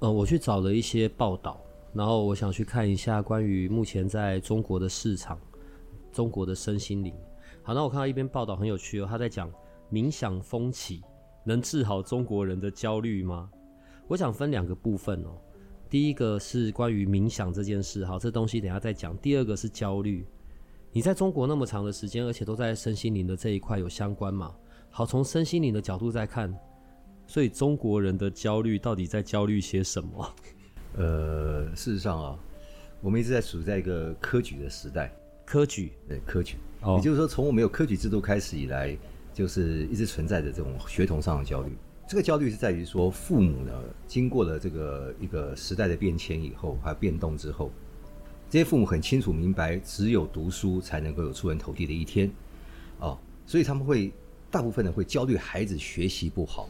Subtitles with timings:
[0.00, 1.58] 呃，我去找了一些报道，
[1.94, 5.40] 然后我想去看一下关于目前在中国的市场，
[6.12, 7.14] 中国的身心灵。
[7.62, 9.50] 好，那我看到一篇报道很有趣哦，他在讲
[9.90, 11.02] 冥想风起
[11.44, 13.50] 能治好中国人的焦虑吗？
[14.06, 15.30] 我想分两个部分哦。
[15.88, 19.16] 第一个是关于冥想这件事，好，这东西等下再讲。
[19.18, 20.26] 第二个是焦虑，
[20.92, 24.54] 你在中国那么长的时间，而且都在身心灵的这一块有相关嘛？
[24.90, 26.52] 好，从身心灵的角度再看，
[27.26, 30.34] 所以中国人的焦虑到底在焦虑些什么？
[30.96, 32.38] 呃，事实上啊，
[33.00, 35.12] 我们一直在处在一个科举的时代。
[35.44, 38.98] 科举，对，科举，哦，也就是说，从我们有科举制度开始以来，
[39.32, 41.70] 就是一直存在着这种学童上的焦虑。
[42.08, 43.72] 这个焦虑是在于说，父母呢，
[44.08, 47.70] 经过了这个一个时代的变迁以后，还有变动之后，
[48.50, 52.28] 这些父母很清楚明白，只有读书才能够有出人头地的一天，
[52.98, 54.12] 哦，所以他们会
[54.50, 56.68] 大部分呢会焦虑孩子学习不好，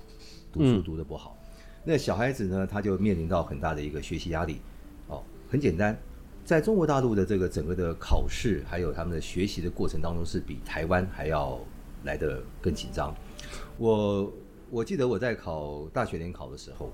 [0.56, 1.36] 读书读得不好。
[1.40, 4.60] 嗯、那小孩子呢，他就面临到很大的一个学习压力。
[5.08, 5.96] 哦，很简单，
[6.44, 11.58] 在中国大陆的这个整个的考试，还有他们的学习的过程当中，是比台湾还要
[12.04, 13.14] 来得更紧张。
[13.78, 14.32] 我。
[14.68, 16.92] 我记得我在考大学联考的时候，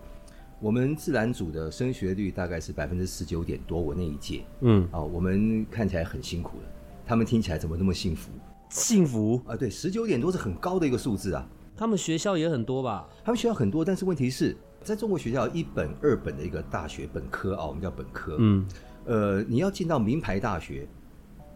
[0.60, 3.80] 我们自然组的升学率大概是百分之十九点多。
[3.80, 6.64] 我那一届，嗯，啊，我们看起来很辛苦了，
[7.06, 8.30] 他们听起来怎么那么幸福？
[8.68, 11.48] 幸福啊，对，十九点多是很高的一个数字啊。
[11.82, 13.08] 他们学校也很多吧？
[13.24, 18.64] 他们学校很多，但是问题是在中国学校一本、二本的一个大学本科啊，我们叫本科，嗯，
[19.04, 20.86] 呃，你要进到名牌大学，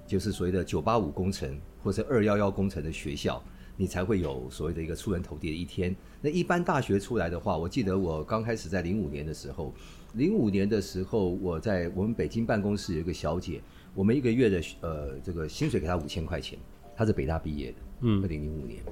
[0.04, 3.40] 就是所谓的九八五工程或者二幺幺工程的学校。
[3.76, 5.94] 你才会有所谓的一个出人头地的一天。
[6.20, 9.72] 那一般大学出来的话，我记得我刚开始在零五年的时候，
[10.14, 13.60] 零五年的时候我在我们北京办公室有一个小姐，
[13.94, 16.58] 我们一个月的呃这个薪水给她五千块钱，
[16.96, 18.82] 她是北大毕业的，嗯，二零零五年。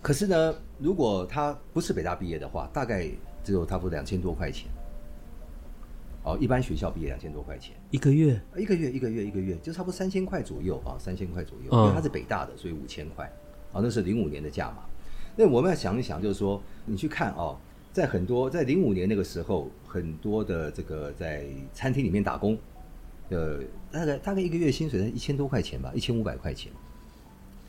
[0.00, 3.08] 可是呢，如果他不是北大毕业的话，大概
[3.42, 4.70] 只有差不多两千多块钱。
[6.24, 13.24] 哦，一般学校毕业两千多块钱一个月，一个月一个月一个月就差不多三千块左右啊，三千块左右，因为他是北大的，所以五千块。
[13.72, 14.78] 啊，那是零五年的价码。
[15.36, 17.56] 那我们要想一想，就是说，你去看哦，
[17.92, 22.58] 在很多在零五年那个时候，很多的这个在餐厅里面打工，
[23.30, 23.60] 呃，
[23.92, 26.72] 大概大概一个月薪水才一千多块钱吧，一千五百块钱，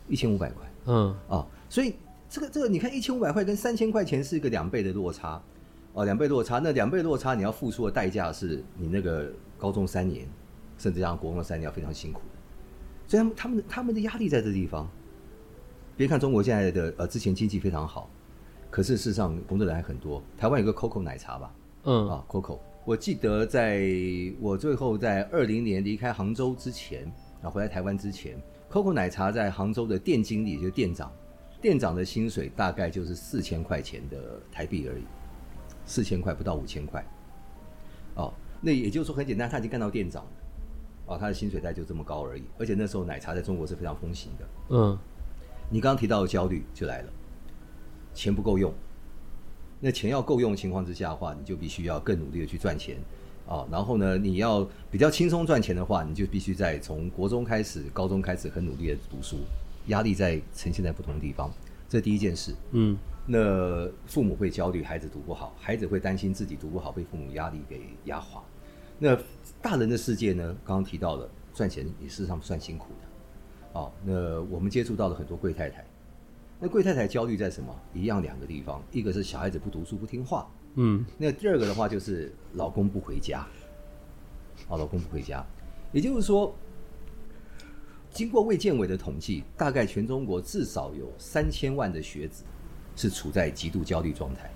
[0.08, 0.66] 一千五百块。
[0.86, 1.94] 嗯，啊，所以
[2.30, 5.42] 这个这个，你看一千五百块跟三千块钱是一个两倍的落差，
[5.94, 6.60] 哦，两倍落差。
[6.60, 10.28] 那两倍落差，你要付出的代价是你那个高中三年，
[10.78, 12.38] 甚至像国中三年要非常辛苦的。
[13.08, 14.88] 所以他们他们的他们的压力在这地方。
[15.98, 18.10] 别看中国现在的呃，之前经济非常好，
[18.70, 20.24] 可是事实上工作人还很多。
[20.38, 21.54] 台湾有个 COCO 奶茶吧，
[21.84, 23.84] 嗯啊 COCO，我记得在
[24.40, 28.42] 我最后在二零年离开杭州之前，啊回来台湾之前
[28.72, 31.12] ，COCO 奶茶在杭州的店经理就是店长，
[31.62, 35.04] 店长的薪水大概就是四千块钱的台币而已，
[35.86, 37.06] 四千块不到五千块，
[38.16, 40.32] 哦，那也就是说很简单，他已经干到店长了，
[41.08, 44.98] 哦，他的薪水大概就这么高而已，而且那时候奶茶在中国是非常风行的，嗯。
[45.72, 47.14] 你刚刚提到的焦虑就来了，
[48.16, 48.74] 钱不够用，
[49.80, 52.98] 那钱要够用的情况之下的话，你就必须要更努力的去赚钱
[53.48, 53.68] 啊。
[53.70, 59.38] 然后呢，你要比较轻松赚钱的话，你就必须在从国中开始、高中开始很努力的读书，
[59.90, 61.54] 压力在呈现在不同的地方。
[61.88, 68.42] 这第一件事，嗯，那父母会焦虑孩子读不好，孩子会担心自己读不好被父母压力给压垮。
[69.00, 69.18] 那
[69.62, 70.56] 大人的世界呢？
[70.64, 73.80] 刚刚提到了赚钱也事实上算辛苦的。
[73.80, 75.86] 哦，那我们接触到了很多贵太太，
[76.60, 77.74] 那贵太太焦虑在什么？
[77.94, 83.48] 一样两个地方，一个是小孩子不读书不听话，嗯，那第二个的话就是老公不回家，
[84.68, 85.46] 哦，老公不回家，
[85.92, 86.54] 也就是说，
[88.12, 92.44] 经过卫健委的统计，大概全中国至少有三千万的学子
[92.96, 94.52] 是处在极度焦虑状态，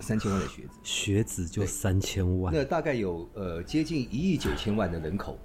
[0.00, 5.38] 三千万的学子，学子就三千万，那大概有呃接近一亿九千万的人口。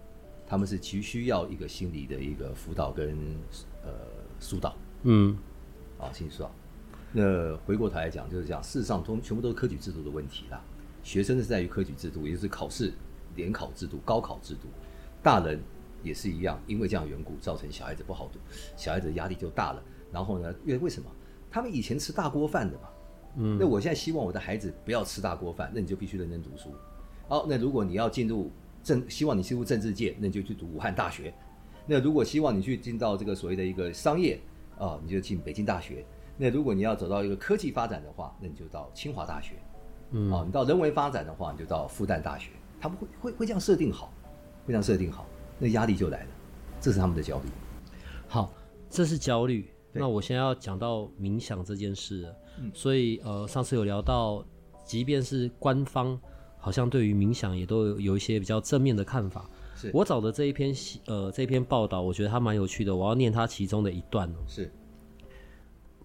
[0.47, 3.17] 他们是急需要一个心理的一个辅导跟
[3.85, 3.89] 呃
[4.37, 5.33] 疏导，嗯，
[5.97, 6.51] 啊，心理疏导。
[7.13, 10.61] 那回过头来讲，就是讲，事实上，通全部都是科举制度的问题啦。
[11.03, 12.91] 学生是在于科举制度，也就是考试
[13.37, 14.67] 联考制度、高考制度。
[15.23, 15.57] 大人
[16.03, 18.39] 也是一样，因为这样缘故，造成小孩子不好读，
[18.75, 19.83] 小孩子压力就大了。
[20.11, 21.09] 然后呢，因为为什么
[21.49, 22.89] 他们以前吃大锅饭的嘛。
[23.37, 26.73] 嗯，那我现在希望我的孩子不要吃大锅饭，那你就必须认真读书。
[27.29, 28.51] 好，那如果你要进入
[28.83, 31.33] 政，希望你进入政治界，那你就去读武汉大学。
[31.87, 34.37] 那如果希望你去进到这个所谓的一个商业
[34.77, 36.05] 啊，你就进北京大学。
[36.37, 39.55] 那如果你要走到一个科技发展的话，那你就到清华大学。
[40.11, 42.49] 嗯，啊，你到人文发展的话，你就到复旦大学。
[42.81, 44.11] 他们会会会这样设定好，
[44.65, 45.25] 会这样设定好，
[45.61, 46.29] 那压力就来了，
[46.81, 47.45] 这是他们的焦虑。
[48.27, 48.51] 好，
[48.89, 49.69] 这是焦虑。
[49.93, 52.35] 那我现在要讲到冥想这件事了。
[52.59, 54.43] 嗯，所以呃，上次有聊到，
[54.83, 56.19] 即便是官方，
[56.57, 59.47] 好像对于冥想也都有有一些比较正面的看法。
[59.75, 60.73] 是我找的这一篇
[61.05, 64.35] 呃这篇报道，我觉得它蛮有趣的，我要念它其中的一段哦。
[64.47, 64.71] 是，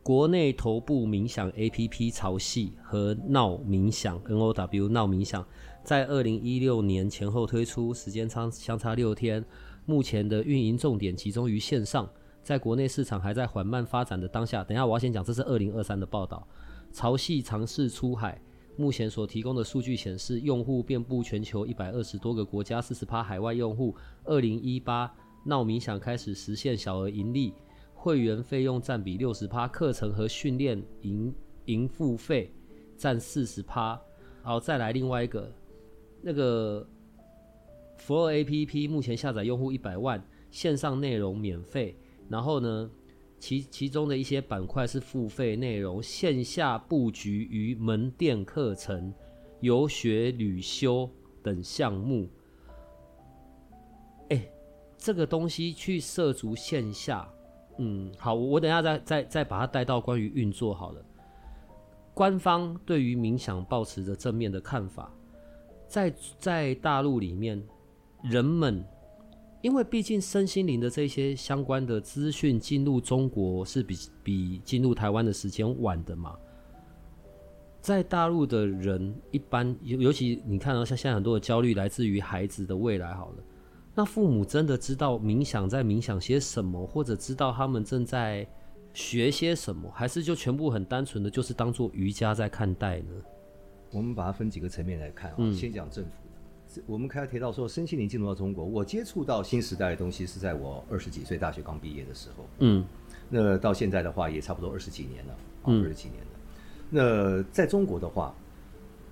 [0.02, 5.46] 国内头部冥想 APP 潮汐和闹冥想 NOW 闹冥想，
[5.86, 9.44] 在二零一六年前后推出，时间差相差六天，
[9.84, 12.10] 目前的运营重点集中于线上。
[12.42, 16.44] 在国内市场还在缓慢发展的当下，等下我要先讲，这是二零二三的报道。
[16.92, 18.42] 潮汐尝试出海，
[18.76, 23.94] 目前所提供的数据显示，用户遍布全球一百二十多个国家，四十趴海外用户。
[24.24, 27.54] 二零一八，闹冥想开始实现小额盈利，
[27.94, 31.32] 会员费用占比六十趴，课程和训练营
[31.66, 32.52] 营付费
[32.96, 33.96] 占四十趴。
[34.42, 35.52] 好，再来另外一个，
[36.22, 36.86] 那个
[37.98, 41.96] Flow APP 目前下载用户一百万，线上内容免费。
[42.28, 42.90] 然后呢，
[43.38, 49.14] 其其中的一些板块是付费内容，线下布局与门店课程、
[49.60, 51.08] 游学旅修
[51.42, 52.28] 等项目。
[54.30, 54.48] 哎，
[54.98, 57.28] 这个东西去涉足线下，
[57.78, 61.04] 嗯，好，我等下再再再把它带到关于运作好了。
[62.12, 65.12] 官方对于冥想抱持着正面的看法，
[65.86, 67.62] 在在大陆里面，
[68.22, 68.84] 人们。
[69.62, 76.36] 因为毕竟身心灵的这些相关的资讯进入中国是比比进入台湾的时间晚的嘛，
[77.80, 83.36] 在大陆的人一般尤尤其你看到像现在很多的焦虑来自于孩子的未来好了，
[83.92, 88.46] 那父母真的知道冥想在冥想些什么，或者知道他们正在
[88.92, 93.10] 学些什么，还是就全部很单纯的就是当做瑜伽在看待呢？
[93.90, 96.10] 我们把它分几个层面来看啊，嗯、先讲政府。
[96.84, 102.44] 我们刚才提到说，身心灵进入到中国，我接触到新时代的东西是在我二十几岁大学刚毕业的时候。
[102.58, 102.84] 嗯，
[103.30, 106.30] 那到现在的话也差不多二十几年了，啊，二十几年了。
[106.90, 108.34] 那在中国的话，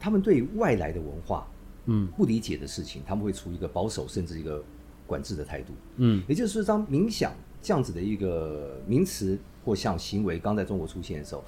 [0.00, 1.46] 他们对外来的文化，
[1.86, 4.62] 嗯，不理解的事情，他们会处于一个保守甚至一个
[5.06, 5.72] 管制的态度。
[5.96, 7.32] 嗯，也就是说，当冥想
[7.62, 11.44] 这样子的一个名词或像行为刚在中国出现的时候，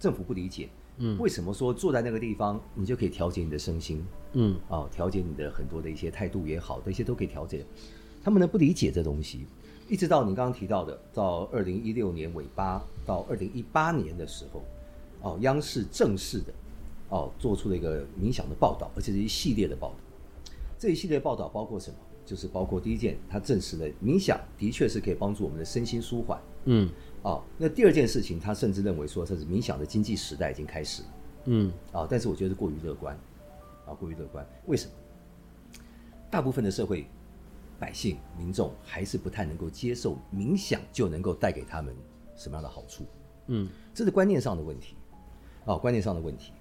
[0.00, 0.68] 政府不理解。
[0.98, 4.04] 嗯，为什么说坐在那个地方，你就可以调节你的身心？
[4.34, 7.64] 嗯，啊，调节你的很多的一些态度也好，这些都可以调节。
[8.22, 9.46] 他们呢不理解这东西，
[9.88, 14.64] 一直到你刚刚提到的，到二零一六年尾巴到二零一八年的时候，
[15.22, 16.52] 哦，央视正式的
[17.08, 19.96] 哦做出了一个冥想的报道，而且是一系列的报道。
[20.78, 21.96] 这一系列报道包括什么？
[22.24, 26.40] 就是包括第一件，他证实了冥想的确是可以帮助我们的身心舒缓。
[26.64, 26.88] 嗯。
[27.24, 31.08] 啊，那第二件事情，他甚至认为说，这是冥想的经济时代已经开始了。
[31.46, 33.18] 嗯，啊，但是我觉得是过于乐观，
[33.86, 34.46] 啊，过于乐观。
[34.66, 34.92] 为什么？
[36.30, 37.06] 大部分的社会
[37.78, 41.96] 百姓民众还是不太能够接受冥想就能够带给他们
[42.36, 43.04] 什么样的好处。
[43.46, 44.94] 嗯，这是观念上的问题。
[45.64, 46.52] 啊，观念上的问题。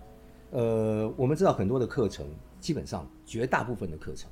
[0.52, 2.26] 呃，我们知道很多的课程，
[2.62, 4.32] 基本上绝大部分的课程，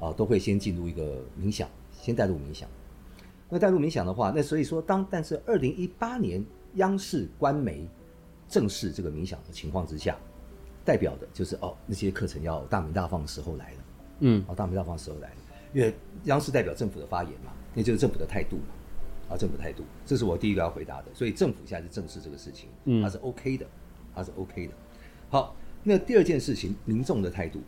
[0.00, 2.68] 啊，都会先进入一个冥想，先带入冥想。
[3.54, 6.42] 那带入冥想的话，那所以说当但是二零一八年
[6.76, 7.86] 央视官媒
[8.48, 10.16] 正式这个冥想的情况之下，
[10.86, 13.78] 代表的就是哦那些课程要大鸣大放的时候来了，
[14.20, 15.36] 嗯，哦大鸣大放的时候来了，
[15.74, 15.94] 因为
[16.24, 23.66] 央视代表政府的发言嘛，那就是政府的态度嘛，啊政府态度，这是我第一个要回答的，所以政府现在是正视这个事情，嗯，它是 OK 的，
[24.14, 24.72] 它是 OK 的。
[25.28, 27.60] 好，那第二件事情，民众的态度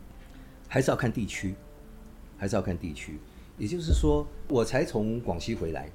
[0.67, 1.53] 还是要看地区，
[2.37, 3.19] 还是要看地区。
[3.57, 5.89] 也就是说，我才从广西回来，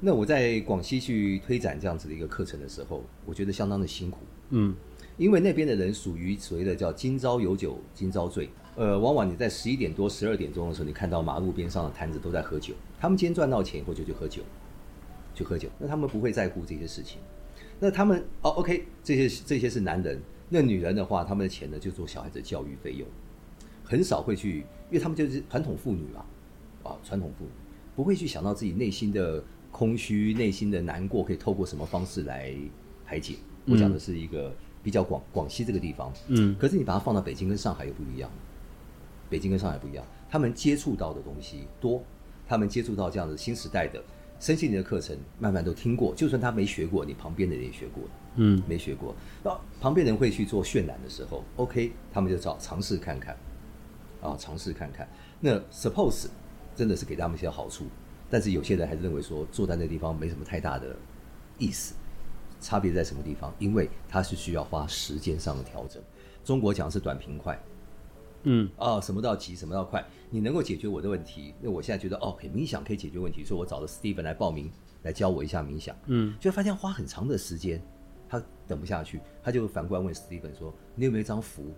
[0.00, 4.18] 那我在广西去推展这样子的一个课程的时候，我觉得相当的辛苦。
[4.50, 4.74] 嗯，
[5.16, 12.74] 因为那边的人属于所谓的叫“今朝有酒今朝醉”，呃，往往你在十一点多、十二点钟的时候，你看到马路边上的摊子都在喝酒。
[12.98, 14.42] 他们今天赚到钱以后就去喝酒，
[15.34, 15.68] 去喝酒。
[15.78, 17.18] 那他们不会在乎这些事情。
[17.78, 20.20] 那他们哦，OK，这些这些是男人。
[20.48, 23.06] 那女人的话，他们的钱呢就做小孩子教育费用，
[23.84, 24.58] 很少会去，
[24.90, 26.20] 因为他们就是传统妇女嘛。
[26.20, 26.26] 啊，
[27.02, 27.50] 传统妇女
[27.94, 32.54] 不会去想到自己内心的空虚、内心的难过，可以透过什么方式来
[33.04, 33.34] 排解。
[33.66, 38.30] 我讲的是一个比较广广西这个地方，嗯，可是你把它放到北京跟上海又不一样。
[39.30, 42.02] 北京跟上海不一样，他们接触到的东西多，
[42.46, 44.02] 他们接触到这样的新时代的
[44.38, 48.02] 身心灵的课程慢慢都听过，就算他没学过，你旁边的人也学过，
[48.36, 53.34] 嗯，没学过，那旁边人会去做渲染的时候，OK，他们就找尝试看看，
[54.20, 55.08] 啊，尝试看看。
[55.40, 56.26] 那 suppose
[56.74, 57.86] 真的是给他们一些好处，
[58.30, 60.96] 但是有些人还是认为说坐在那地方没什么太大的
[61.58, 61.94] 意思。
[62.60, 63.52] 差别在什么地方？
[63.58, 66.00] 因为它是需要花时间上的调整。
[66.44, 67.60] 中国讲的是短平快，
[68.44, 70.04] 嗯，啊，什么都要急，什么都要快。
[70.30, 74.70] 你能够解决我的问题，那我现在觉得哦，冥想可以解决问题，所以我找了 Steven 来报名，
[75.02, 75.96] 来教我一下冥想。
[76.06, 77.82] 嗯，就发现花很长的时间，
[78.28, 81.74] 他等不下去，他就反过来问 Steven 说：“你有没有一张符？”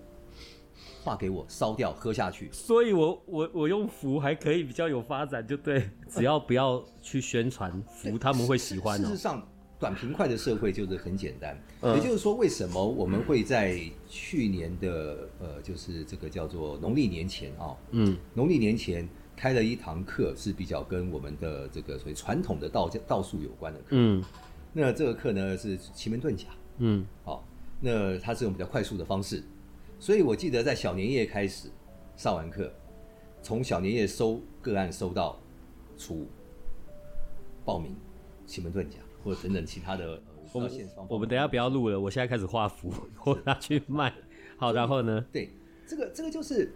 [1.04, 9.04] 画给我烧掉喝下去，所以我我我用符还可以比较有发展，就对，只要不要去宣传符，他们会喜欢哦。
[9.04, 9.46] 事实上，
[9.78, 11.62] 短平快的社会就是很简单，
[11.94, 19.06] 也就是说，为什么我们会在去年的呃，就是这个叫做农历年前啊，嗯，农历年前
[19.37, 24.25] 开了一堂课，是比较跟我们的这个所谓传统的道道术有关的课，嗯，
[24.73, 26.46] 那这个课呢是奇门遁甲，
[26.78, 27.46] 嗯，好，
[27.78, 29.44] 那它是用比较快速的方式。
[30.04, 31.70] 所以我记得在小年夜开始
[32.14, 32.70] 上完课，
[33.40, 35.40] 从小年夜收个案收到
[35.96, 36.26] 初五
[37.64, 37.96] 报名
[38.44, 40.20] 奇门遁甲或者等等其他的。
[40.52, 40.70] 我们
[41.08, 42.92] 我们等下不要录了，我现在开始画符，
[43.25, 44.12] 我拿去卖。
[44.58, 45.25] 好，然后呢？
[45.32, 45.49] 对，
[45.87, 46.70] 这个这个就是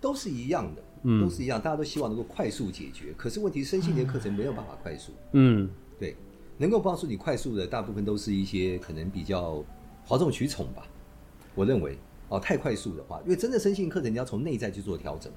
[0.00, 0.82] 都是一样的，
[1.20, 3.14] 都是一样，大家都希望能够快速解决。
[3.16, 5.12] 可是问题，身心灵课程没有办法快速。
[5.34, 5.70] 嗯，
[6.00, 6.16] 对，
[6.58, 9.64] 能够帮助你快速的，大部分都是一些可能比较
[10.04, 10.84] 哗众取宠吧，
[11.54, 11.96] 我认为。
[12.32, 15.30] 哦，太快速的话，因为真的身心课程你要从内在去做调整，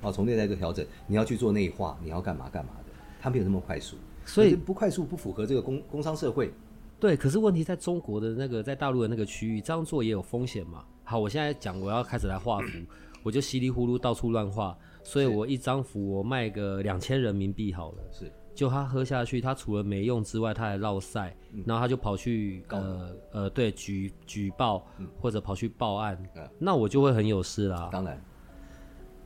[0.00, 6.50] 哦，从内在做调整，你要去做内化，你要干嘛干嘛的，它没有那么快速，所以不快速不符合这个工工商社会。
[6.98, 10.82] 对，可是问题在中国的那个在大陆的那个区域，这样做也有风险嘛。
[11.04, 12.78] 好，我现在讲我要开始来画符，
[13.22, 17.98] 我就稀里糊涂到处乱画，所以我一张符我卖个两千人民币好了。
[18.10, 18.32] 是。
[18.56, 27.90] 就他喝下去，他除了没用之外，他还落赛，嗯、然后他就跑去呃呃，对举举报、嗯、或者跑去报案，嗯、那我就会很有事啦。
[27.92, 28.24] 当然，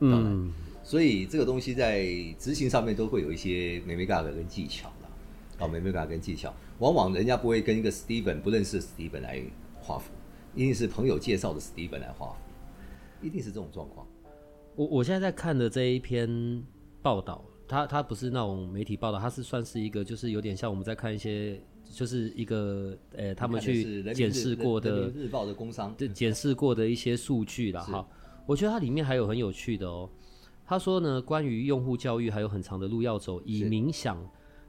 [0.01, 2.05] 当然，嗯，所以这个东西在
[2.37, 5.09] 执行上面都会有一些眉眉角角跟技巧啦。
[5.59, 9.41] 哦，眉眉角角跟技巧，往往人家不会跟一个 Steven 不认识的 Steven 来
[9.79, 10.11] 画符，
[10.53, 12.35] 一定是朋友介绍的 Steven 来画符，
[13.25, 14.05] 一定是这种状况。
[14.75, 16.61] 我我现在在看的这一篇
[17.01, 17.45] 报道。
[17.71, 21.57] 他他不是那种媒体报道，他是算是一个，就是有点像我们在看一些，
[21.89, 27.81] 就是一个呃、欸，他们去检视过的日报的工商，对，检视过的一些数据了。
[27.81, 28.05] 哈，
[28.45, 30.09] 我觉得它里面还有很有趣的哦。
[30.65, 34.21] 他说呢，关于用户教育还有很长的路要走，以冥想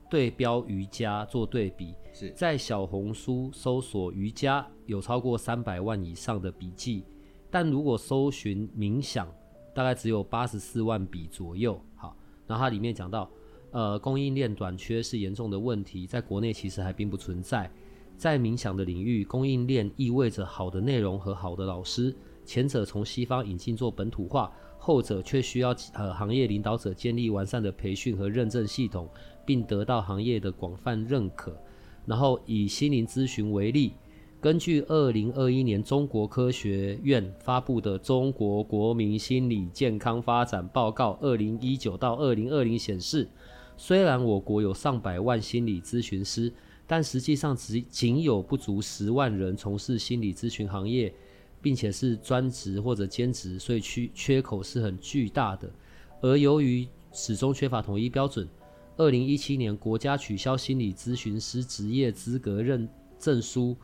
[0.08, 1.96] 对标瑜伽做对比。
[2.12, 7.04] 是在小红书搜索瑜伽有超过三百万以上的笔记，
[7.50, 9.26] 但如果搜寻冥想，
[9.74, 11.82] 大概只有八十四万笔左右。
[12.52, 13.30] 然后它里面讲到，
[13.70, 17.70] 呃，供应链短缺是严重的问题，在国内其实还并不存在。
[18.18, 29.08] 在冥想的领域，供应链意味着好的内容和好的老师，前者从西方引进做本土化，后者却需要呃行业领导者建立完善的培训和认证系统，
[29.46, 31.56] 并得到行业的广泛认可。
[32.04, 33.94] 然后以心灵咨询为例。
[34.42, 43.28] 根据二零二一年中国科学院发布的《中国国民心理健康发展报告（二零一九到二零二零）》显示，
[43.76, 46.52] 虽然我国有上百万心理咨询师，
[46.88, 51.14] 但实际上只仅有不足十万人从事心理咨询行业，
[51.60, 55.70] 并且是专职或者兼职，所以缺缺口是很巨大的。
[56.20, 58.48] 而由于始终缺乏统一标准，
[58.96, 62.88] 二零一七年国家取消心理咨询师职业资格认
[63.20, 63.76] 证书。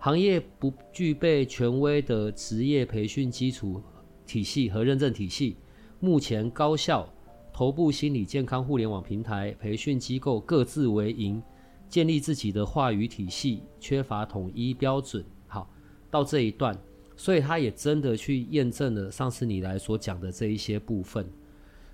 [0.00, 3.82] 行业不具备权威的职业培训基础
[4.24, 5.56] 体系和认证体系。
[5.98, 7.12] 目前高校、
[7.52, 11.42] 头部心理健康互联网平台、培训机构各自为营，
[11.88, 15.24] 建立自己的话语体系，缺乏统一标准。
[15.48, 15.68] 好，
[16.08, 16.78] 到这一段，
[17.16, 21.28] 所以他也真的去验证了上次你来所讲的这一些部分。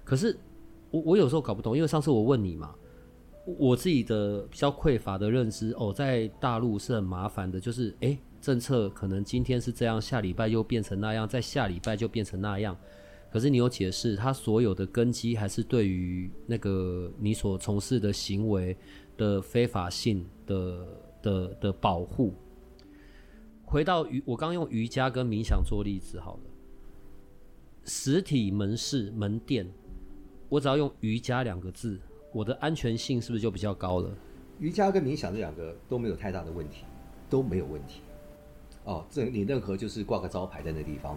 [0.05, 0.39] 可是
[0.91, 2.75] 我我有时候搞不懂，因为上次我问你嘛。
[3.47, 12.75] 我自己的比较匮乏的认知哦，在大陆是很麻烦的，就是诶、政策可能今天是这样，下礼拜又变成那样，再下礼拜就变成那样。
[13.31, 18.75] 可是你有解释，它所有的根基还是对于那个你所从事的行为
[19.17, 20.87] 的非法性的
[21.21, 22.33] 的的保护。
[23.65, 26.43] 回到瑜，我刚用瑜伽跟冥想做例子好了，
[27.85, 29.71] 实体门市门店，
[30.49, 32.01] 我只要用瑜伽两个字。
[32.35, 34.11] 我的安全性是不是就比较高了？
[34.59, 36.85] 瑜伽跟冥想这两个都没有太大的问题，
[37.31, 38.01] 都没有问题。
[38.83, 41.17] 哦，这你任何就是挂个招牌在那地方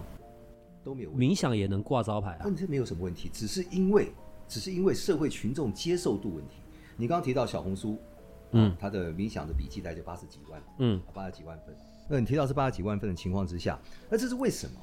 [0.84, 1.26] 都没有问题。
[1.26, 2.44] 冥想也能挂招牌啊？
[2.44, 4.12] 问题没有什么问题，只是因为
[4.46, 6.58] 只是因为社会群众接受度问题。
[6.96, 7.98] 你刚刚提到小红书，
[8.52, 11.76] 嗯，他的冥想的笔记大概就八十几万，嗯，八十几万份。
[12.08, 13.76] 那你提到是八十几万份的情况之下，
[14.08, 14.80] 那这是为什么？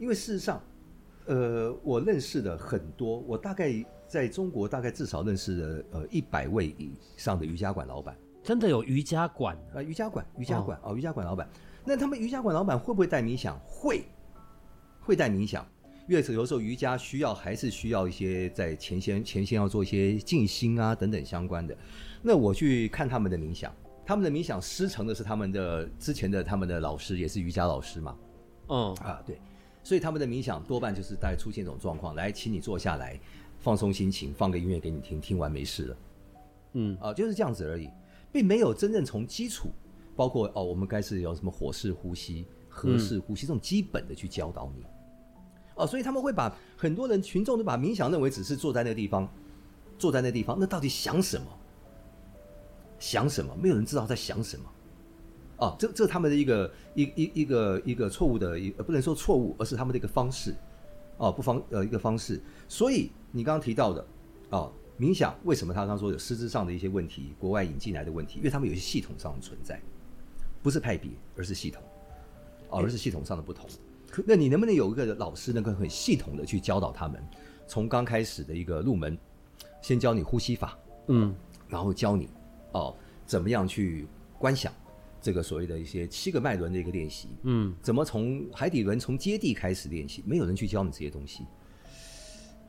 [0.00, 0.60] 因为事实上，
[1.26, 3.72] 呃，我认识的很多，我大概
[4.06, 8.16] 在中国大概至少认识了呃一百位以上的瑜伽馆老板。
[8.42, 9.82] 真的有瑜伽馆啊？
[9.82, 11.48] 瑜伽馆，瑜伽馆哦，瑜伽馆老板。
[11.84, 13.58] 那他们瑜伽馆老板会不会带冥想？
[13.64, 14.04] 会，
[15.00, 15.66] 会带冥想。
[16.08, 21.76] 因为有时候瑜伽需要还是需要一些在前线前线要做一些静心啊等等相关的。
[22.22, 28.16] 那我去看他们的冥想，他们的冥想师承的是他们的之前的他们的老师，也是瑜伽老师嘛。
[28.68, 29.40] 嗯啊对，
[29.82, 33.18] 所以他们的冥想多半就是大概出现一种状况，来，请你坐下来，
[33.58, 35.96] 放松心情，放个音乐给你听，听完没事了。
[36.74, 37.88] 嗯啊，就是这样子而已。
[38.32, 39.70] 并没有真正从基础，
[40.14, 44.84] 包括哦，我们该是有什么火式呼吸、和式呼吸这种基本的去教导你，
[45.74, 49.26] 哦，所以他们会把很多人群众都把冥想认为只是坐在那个地方，
[49.96, 51.46] 坐在那个地方，那到底想什么？
[52.98, 53.56] 想什么？
[53.56, 54.64] 没有人知道在想什么。
[55.58, 60.54] 哦，这这是他们的一个一一一个一个错误的一不能说错误，而是他们的一个方式。
[61.16, 62.38] 哦，不方呃一个方式。
[62.68, 64.06] 所以你刚刚提到的，
[64.50, 64.72] 哦。
[64.98, 68.38] 冥想为什么他刚刚说有师资上的一些问题，国外引进来的问题？
[68.38, 69.78] 因为他们有一些系统上的存在，
[70.62, 71.82] 不是派别，而是系统，
[72.70, 73.68] 而是系统上的不同。
[74.24, 77.22] 那你能不能有一个老师能够很系统的去教导他们？
[77.66, 79.18] 从刚开始的一个入门，
[79.82, 80.78] 先教你呼吸法，
[81.08, 81.34] 嗯，
[81.68, 82.30] 然后教你
[82.72, 84.06] 哦怎么样去
[84.38, 84.72] 观想
[85.20, 90.24] 这个所谓的一些七个脉轮的一个练习，嗯，怎么从海底轮从接地开始练习？
[90.24, 91.44] 没有人去教你这些东西。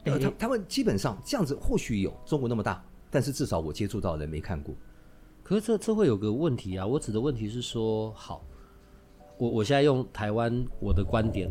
[0.07, 4.73] 呃，他他们基本上这样子，或许有中国那么大，但是至少我接触到的人没看过。
[5.43, 8.43] 可是这这会有个问题啊，我指的问题是说，好，
[9.37, 11.49] 我我现在用台湾我的观点，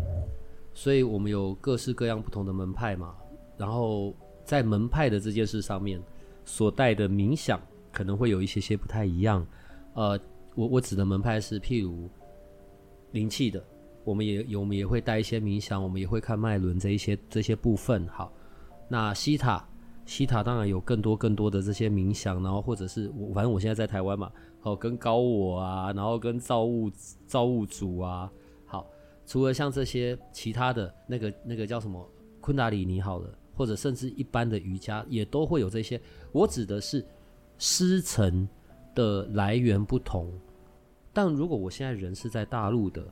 [0.74, 3.14] 所以我们有各式各样不同的门派嘛，
[3.56, 5.98] 然后在门派的这件事上面
[6.44, 7.58] 所带的冥想
[7.90, 9.46] 可能会有一些些不太一样。
[9.94, 10.18] 呃，
[10.54, 12.06] 我我指的门派是譬如
[13.12, 13.64] 灵气的，
[14.04, 18.30] 我们也我们也会带一些冥想，我们也会看脉轮这一些这些部分，好。
[18.88, 19.66] 那西塔，
[20.04, 26.90] 西塔当然有更多更多的这些冥想，然后或者是我反正我现在在台湾嘛，好跟高我啊，然后跟造物
[27.26, 28.30] 造物主啊，
[28.64, 28.86] 好，
[29.26, 32.08] 除了像这些其他的那个那个叫什么
[32.40, 36.00] 昆达里尼好了，或者甚至一般的瑜伽也都会有这些。
[36.30, 37.04] 我指的是
[37.58, 38.48] 师承
[38.94, 40.32] 的来源不同，
[41.12, 43.04] 但如果我现在人是在大陆的，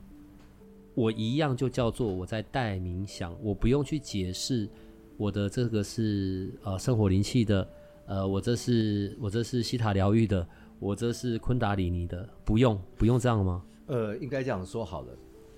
[0.93, 4.69] 我一样就叫做我在带冥想，我不用去解释。
[5.17, 7.67] 我的这个是呃圣火灵气的，
[8.05, 10.45] 呃，我这是我这是西塔疗愈的，
[10.79, 13.63] 我这是昆达里尼的，不用不用这样吗？
[13.87, 15.07] 呃，应该这样说好了。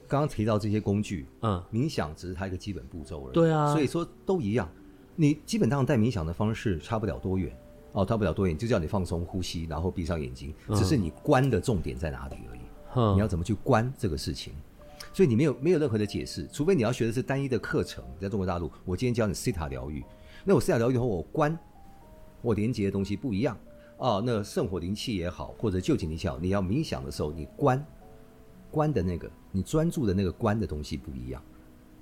[0.08, 3.34] 刚刚提到这些工具，嗯，冥想只是它一个基本步骤而已。
[3.34, 4.70] 对啊，所以说都一样。
[5.16, 7.52] 你基本上带冥想的方式差不了多远，
[7.92, 12.60] 哦，差不了多远，就叫你放松呼吸，然后闭上眼睛，只是你关的重点在哪里而已。
[12.96, 14.54] 嗯，你要怎么去关这个事情？
[15.14, 18.04] 所以你没有没有任何的解释，除非你要学的是单一的课程。
[18.20, 20.04] 在中国大陆，我今天教你西塔疗愈，
[20.46, 21.58] 那我西塔疗愈和，我观，
[22.42, 23.58] 我连接的东西不一样
[23.98, 24.22] 啊。
[24.24, 27.84] 那圣火灵气也好，或者旧井灵气好，你要冥想的时候，你观
[28.70, 31.42] 观的那个，你专注的那个观的东西不一样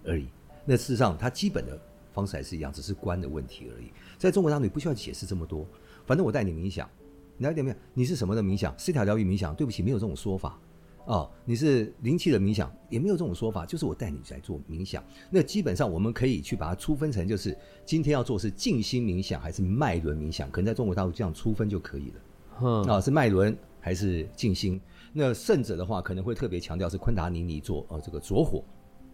[0.04, 0.28] 而已。
[0.66, 1.80] 那事实上，它基本的
[2.12, 3.92] 方式还是一样，只是观的问题而已。
[4.18, 5.66] 在中国大陆，你不需要解释这么多，
[6.06, 6.90] 反正我带你冥想，
[7.38, 7.76] 你了解没有？
[7.94, 8.74] 你是什么的冥想？
[8.78, 9.54] 西塔疗愈冥想？
[9.54, 10.60] 对不起，没有这种说法。
[11.06, 15.04] 哦，你是灵气的冥想，也没有这种说法，就是我带你来做冥想。
[15.30, 22.16] 那基本上我们可以去把它粗分成，就是今天要做是静心冥想还是脉轮冥想，可能在中国大陆这样粗分就可以了。
[22.62, 24.82] 嗯，啊，是脉轮还是静心？
[25.14, 28.64] 那圣者的话可能会特别强调是昆达尼尼做哦，这个着火，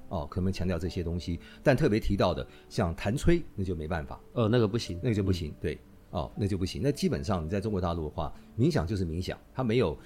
[0.07, 4.17] 哦，可能强调这些东西，但特别提到的像弹吹，那就没办法。
[4.31, 5.51] 呃，那个不行，那个就不行。
[5.51, 5.79] 嗯、对，
[6.11, 6.81] 哦，那就不行。
[6.81, 9.97] 那基本上你在中国大陆的话，冥想就是冥想，它没有。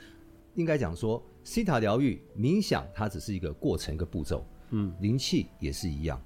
[0.56, 4.44] 应该讲说，西塔疗愈冥想，它只是一个过程，一个步骤。
[4.72, 6.20] 嗯，灵气也是一样，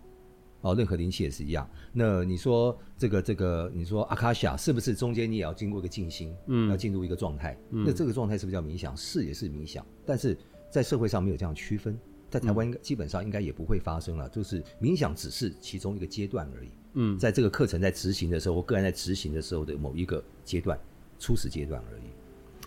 [0.62, 1.69] 哦，任何灵气也是一样。
[1.91, 6.34] 那你说这个这个，你说阿卡西亚是不是中间你也要经过一个静心？
[6.47, 7.55] 嗯，要进入一个状态。
[7.71, 8.95] 嗯，那这个状态是不是叫冥想？
[8.95, 9.86] 是，也是冥想。
[10.05, 10.38] 但是
[10.71, 14.29] 在社会上没有这样区分，在台湾应该基本上应该也不会发生了。
[14.29, 16.69] 就是冥想只是其中一个阶段而已。
[16.93, 20.79] 嗯，在这个课程在执行的时候，我个人在执行的时候的某一个阶段，
[21.19, 22.09] 初始阶段而已。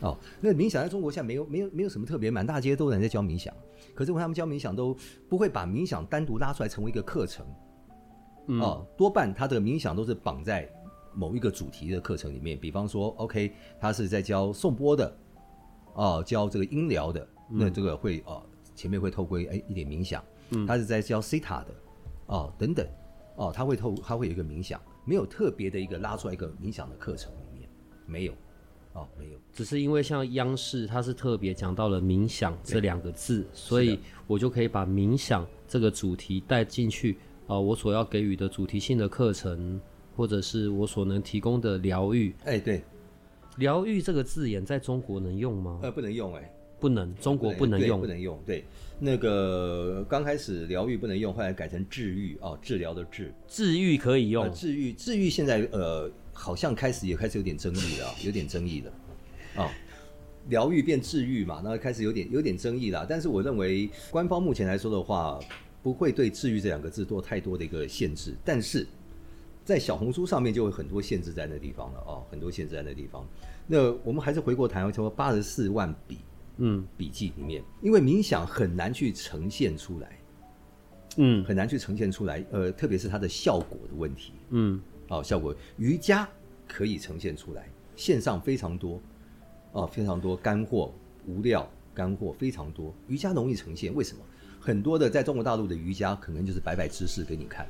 [0.02, 3.54] 哦，那冥想在中国现在没有没有没有什么特别，满大街都有人在教冥想，
[3.94, 4.96] 可是我他们教冥想都
[5.28, 7.46] 不会把冥想单独拉出来成为一个课程，
[8.48, 10.68] 嗯、哦，多半他的冥想都是绑在
[11.14, 15.16] 某一个主题的课程里面，比方说，OK，他是在教颂钵的，
[15.94, 18.42] 哦，教这个音疗的，那这个会哦，
[18.74, 21.74] 前面会透过哎一点冥想，嗯，他是在教西塔的，
[22.26, 22.84] 哦，等等，
[23.36, 27.68] 哦，他会透他会有一个冥想，没有特别的一个拉出来一个冥想的课程里面
[28.04, 28.32] 没有。
[28.94, 37.12] 哦，没有，只是因为像央视，它是特别讲到了冥想这两个字，所以我就可以把冥想这个主题带进去
[37.46, 39.80] 啊、呃，我所要给予的主题性的课程，
[40.14, 42.34] 或者是我所能提供的疗愈。
[42.44, 42.84] 哎，对，
[43.56, 45.80] 疗愈这个字眼在中国能用吗？
[45.82, 48.38] 呃，不能用，哎，不能，中国不能用，不能用。
[48.44, 48.62] 对，
[48.98, 56.10] 那个刚开始疗愈不能用，后来改成治愈哦，治疗的治，治愈可以用，呃、治愈，治愈现在呃。
[56.32, 58.90] 好像开始也开始有点争议了， 有点争议了，
[59.56, 59.70] 啊、哦，
[60.48, 63.06] 疗愈变治愈嘛，那开始有点有点争议了。
[63.08, 65.38] 但是我认为官方目前来说的话，
[65.82, 68.34] 不会对“治愈”这两个字做太多的一个限制。
[68.44, 68.86] 但是
[69.64, 73.26] 在小红书上面就会很多限制在那地方了啊、哦，很多限制在那地方。
[73.66, 76.18] 那我们还是回过头来说，八十四万笔
[76.56, 80.18] 嗯笔记里面，因为冥想很难去呈现出来，
[81.18, 84.80] 嗯，很难去呈现出来，呃，特别是它的效果的问题，嗯。
[85.12, 86.26] 哦，效果瑜伽
[86.66, 88.98] 可以呈现出来，线上非常多，
[89.72, 90.90] 哦，非常多干货
[91.26, 94.24] 无料干货非常多，瑜伽容易呈现，为什么？
[94.58, 97.66] 很多的在中国大陆的瑜伽可能就是摆摆姿势给你看，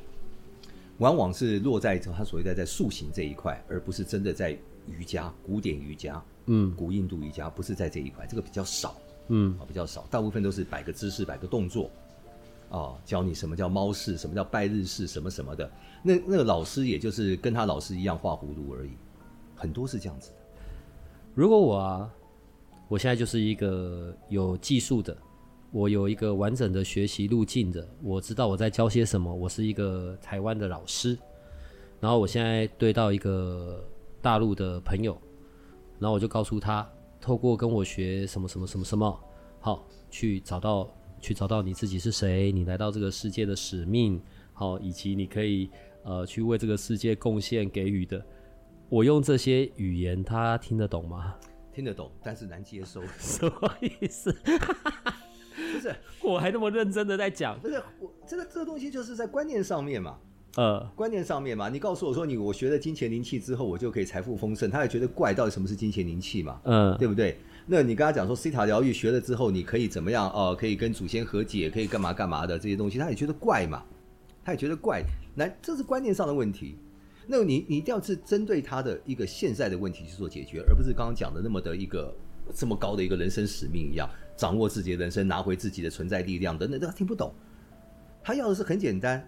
[0.99, 8.95] 往往是落在他所谓的在塑形这一块，而不是真的在瑜伽古典瑜伽，嗯，古印度瑜伽不是在这一块，这个比较少，
[9.27, 11.91] 嗯，啊比较少，大部分都是摆个姿势，摆个动作。
[12.69, 15.71] 哦，教你什么叫猫式，什么叫拜日式，什么什么的。
[16.03, 18.91] 那那个老师也就是跟他老师一样画葫芦而已，
[19.55, 20.37] 很多是这样子的。
[21.35, 22.13] 如果我啊，
[22.89, 25.17] 我现在就是一个有技术的，
[25.71, 29.35] 我有一个完整的学习路径的，我知道我在教些什么。
[29.35, 31.17] 我是一个台湾的老师，
[32.01, 33.85] 然后我现在对到一个
[34.21, 35.17] 大陆的朋友，
[35.99, 36.87] 然后我就告诉他，
[37.21, 39.21] 透过跟我学什么什么什么什么，
[39.61, 40.89] 好，去找到。
[41.25, 44.21] 去找到你自己是谁，你来到这个世界的使命，
[44.53, 45.71] 好，以及你可以
[46.05, 48.25] 呃去为这个世界贡献给予的。
[48.89, 51.35] 我用这些语言，他听得懂吗？
[51.73, 53.03] 听得懂，但是难接受。
[53.19, 54.31] 什么意思？
[54.43, 57.59] 不是， 我还那么认真的在讲。
[57.59, 60.19] 不是，我这个这个东西就是在观念上面嘛。
[60.57, 66.61] 呃，观念上面嘛，你告诉我说你我学了金钱灵气之后，我就可以财富丰盛，他也觉得怪，到底什么是金钱灵气嘛？
[66.65, 67.39] 嗯，对不对？
[67.65, 70.29] 那你跟他讲说西塔疗愈学了之后，你可以怎么样？
[70.29, 73.83] 哦、呃，可以跟祖先和解，可以干嘛干嘛的这些东西，他也觉得怪嘛，
[74.45, 75.03] 他也觉得怪。
[75.35, 76.77] 那这是观念上的问题。
[77.27, 82.15] 那你你一定要是针对他的一个现在的问题去做解决，而不是刚刚讲的那么的一个
[82.55, 87.33] 这么高的一个人生使命一样，掌握自己的人生，拿回自己的存在力量等等，他听不懂。
[88.23, 89.25] 他要的是很简单，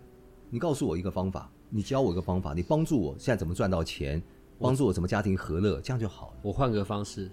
[0.50, 4.20] 你告诉我一个方法，你教我一个方法，你帮助我现在怎么赚到钱，
[4.58, 6.36] 帮助我怎么家庭和乐，这样就好了。
[6.42, 7.30] 我换个方式。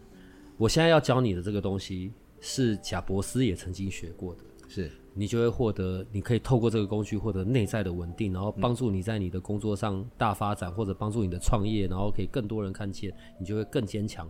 [0.58, 14.30] 我现在要教你的这个东西是贾伯斯也曾经学过的，是你就会获得，你可以透过这个工具获得内在的稳定，然后帮助你在你的工作上大发展，或者帮助你的创业，然后可以更多人看见，你就会更坚强。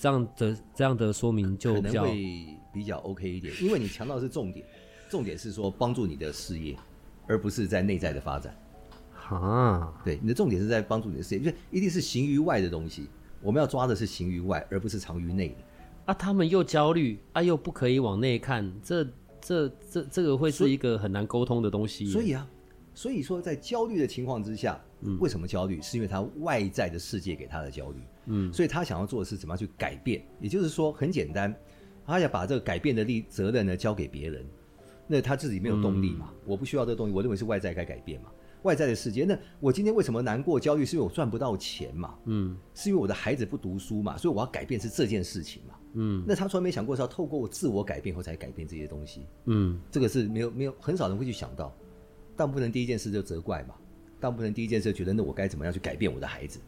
[0.00, 4.64] 这样的这样的说明就比较可能会比较 OK 一点，因为你强调的是重点，
[5.08, 6.76] 重点是说帮助你的事业，
[7.26, 8.54] 而不是在内在的发展。
[9.28, 13.08] 啊，对，你的重点是在帮助你的事业，因为一定是行于外的东西。
[13.40, 15.56] 我们要抓的是行于外，而不是藏于内的。
[16.06, 19.06] 啊，他们又焦虑，啊，又不可以往内看，这、
[19.44, 22.06] 这、这、这个会是一个很难沟通的东西。
[22.06, 22.48] 所以啊，
[22.94, 25.82] 所以说在焦虑的情况之下，嗯，为什么焦虑？
[25.82, 28.00] 是因为他外在的世界给他的焦虑。
[28.26, 30.24] 嗯，所以他想要做的是怎么样去改变？
[30.40, 31.54] 也就是说，很简单，
[32.06, 34.46] 他要把这个改变的力责任呢交给别人，
[35.06, 36.30] 那他自己没有动力嘛？
[36.32, 38.30] 嗯，我不需要这个动力，我认为是外在该改变嘛。
[38.62, 40.86] 外在的世界，那我今天为什么难过、焦虑？
[40.86, 42.14] 是因为我赚不到钱嘛？
[42.24, 44.16] 嗯，是因为我的孩子不读书嘛？
[44.16, 45.74] 所以我要改变是这件事情嘛？
[45.94, 49.26] 嗯，那他从来没想过是要透过我自我改变后才改变这些东西。
[49.46, 51.74] 嗯，这个是没有没有很少人会去想到。
[52.36, 53.74] 大部分人第一件事就责怪嘛，
[54.20, 56.58] 大部分人第一件事就觉得那我该怎么样去改变我的孩子？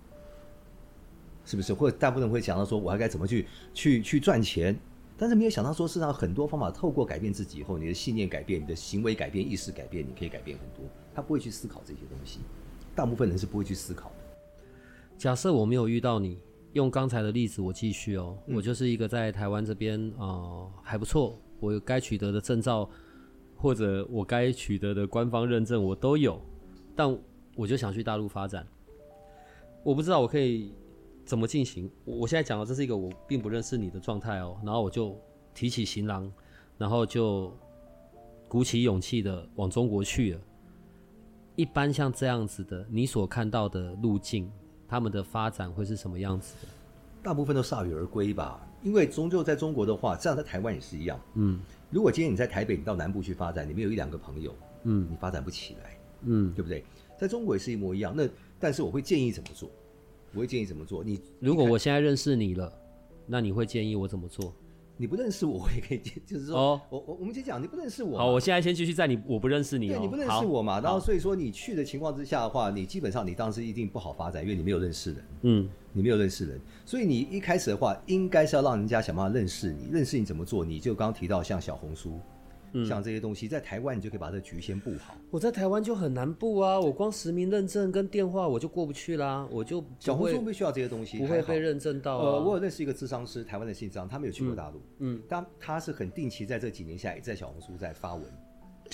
[1.45, 1.75] 是不是？
[1.75, 4.77] 或者大部分人会想到说我还该怎么去去去赚钱？
[5.19, 10.85] 但是没有想到说，事实上很多方法透过改变自己以后，你的信念改变，你的行为改变，意识改变，你可以改变很多。
[11.15, 12.41] 他不会去思考这些东西，
[12.95, 14.17] 大部分人是不会去思考的。
[15.17, 16.39] 假设我没有遇到你，
[16.77, 22.89] 用刚才的例子，我继续哦，嗯、我就是一个在台湾这边啊、呃、还不错，我该取得的证照
[23.57, 26.41] 或者我该取得的官方认证我都有，
[26.95, 27.19] 但
[27.55, 28.67] 我就想去大陆发展，
[29.83, 30.73] 我不知道我可以。
[31.25, 31.91] 怎么进行？
[32.05, 35.21] 我现在讲的这是一个我并不认识你的状态哦，然后我就
[35.53, 36.33] 提起行囊，
[36.79, 37.53] 然后就
[38.47, 40.41] 鼓起勇气的往中国去了。
[41.57, 44.49] 一般像这样子的，你所看到的路径，
[44.89, 46.69] 他们的发展会是什么样子的？
[47.23, 51.21] 大部分都铩羽而归吧，因为终究在中国的话，这样在台湾也是一样。
[51.35, 51.59] 嗯，
[51.91, 56.85] 如果今天你在台北，你到南部去发展，你没有一两个朋友，嗯，你发展不起来，嗯，对不对？
[57.19, 58.15] 在中国也是一模一样。
[58.17, 58.29] 那
[58.61, 59.69] 但是我会建议怎么做？
[60.35, 61.03] 我会建议怎么做？
[61.03, 62.73] 你如果我现在认识你了，
[63.27, 64.55] 那你会建议我怎么做？
[64.99, 68.17] 你不认识我，我也可以，就是说，哦、我我我们先讲，你不认识我。
[68.17, 69.99] 好，我现在先继续在你，我不认识你、哦。
[69.99, 70.81] 对，你不认识我嘛？
[70.81, 75.25] 然后所以说你去的情况之下的话，你基本上你当时一定不好发展，因为你没有认识人。
[75.43, 80.65] 嗯，你没有认识人，所以你一开始的话，应该是要让人家想办法认识你，认识你怎么做？
[80.65, 82.19] 你就刚刚提到像小红书。
[82.85, 85.15] 像这些东西，在台湾你就可以把这个局先布好。
[85.31, 92.25] 我在台湾就很难布啊，我光实名认证跟电话我就过不去啦，我就小红书不需要这些东西，不会被认证到、啊。
[92.25, 98.25] 呃，我有认识一个智商师，台湾的咨商，他没有去过大陆，嗯，但他是很定期在这几年下来在小红书在发文。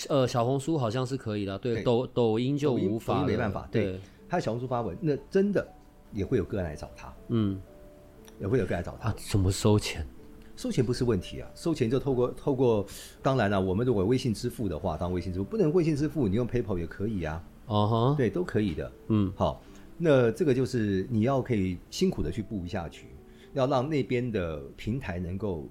[0.09, 5.67] 呃，小红书好像是可以的，对，抖抖音就无法，没办法，对，他在小红书发文，那真的
[6.13, 7.61] 也会有个人来找他，嗯，
[8.41, 10.07] 也会有个人来找他，啊、怎么收钱？
[10.57, 12.87] 收钱不是问题啊，收钱就透过透过，
[13.23, 19.63] 当然了，我们如果微信支付的话，当微信支付不能微信支付，你用 PayPal 也可以啊，哦哈，对，都可以的，嗯，好，
[19.97, 23.07] 那这个就是你要可以辛苦的去布一下局，
[23.55, 25.67] 要让那边的平台能够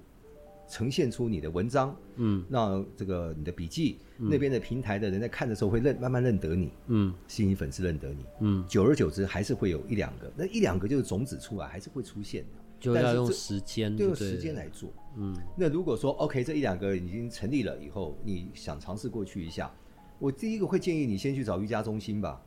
[0.68, 12.61] 呈现出你的文章，嗯，让这个你的笔记，嗯、那边的平台的人在看的时候会认慢慢认得你，嗯，吸引粉丝认得你，嗯，久而久之还是会有一两个，那一两个就是种子出来，还是会出现的。
[12.82, 14.90] 就要用时间，就用时间来做。
[15.16, 19.72] 嗯，那如果说 OK，这一两个已经成立了以后，你想尝试过去一下，
[20.18, 22.42] 我第一个会建议你先去找瑜伽中心吧。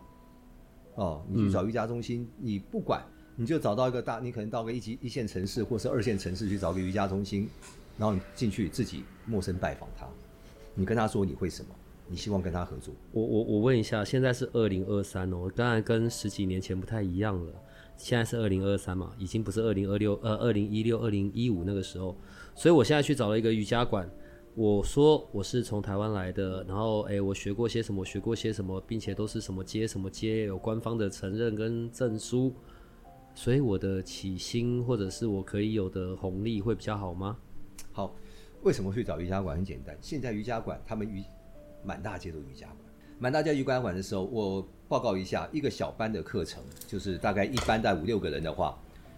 [0.96, 3.02] 哦，你去找瑜伽中心，嗯、你不管，
[3.38, 7.48] 你就找到一个大，你可能到个一级一线城市或是二线城市去找个瑜伽中心，
[7.98, 10.06] 然后你进去自己陌生拜访他，
[10.74, 11.70] 你跟他说你会什么，
[12.08, 12.94] 你希望跟他合作。
[13.12, 17.54] 我我我问一下，现在是二零二三哦，当然跟十几年前不太一样了。
[17.98, 22.16] 现在是二零二三嘛，已经不是二零二六，呃，二零一六、二零一五那个时候，
[22.54, 24.10] 所以我现在去找了一个瑜伽馆。
[24.54, 32.54] 我说我是从台湾来的，然后诶，我学过些什么，学过些什么，并且都是什么街什么街，有官方的承认跟证书，
[33.34, 37.38] 所以我的起薪或者是我可以有的红利会比较好吗？
[37.92, 38.16] 好，
[38.62, 39.58] 为什么去找瑜伽馆？
[39.58, 41.22] 很简单，现在瑜伽馆他们瑜
[41.84, 42.78] 满大街都瑜伽馆。
[43.20, 48.78] 满大街瑜伽馆的时候，我报告一下，一个小班的课程，就是大概一班带五六个人的话，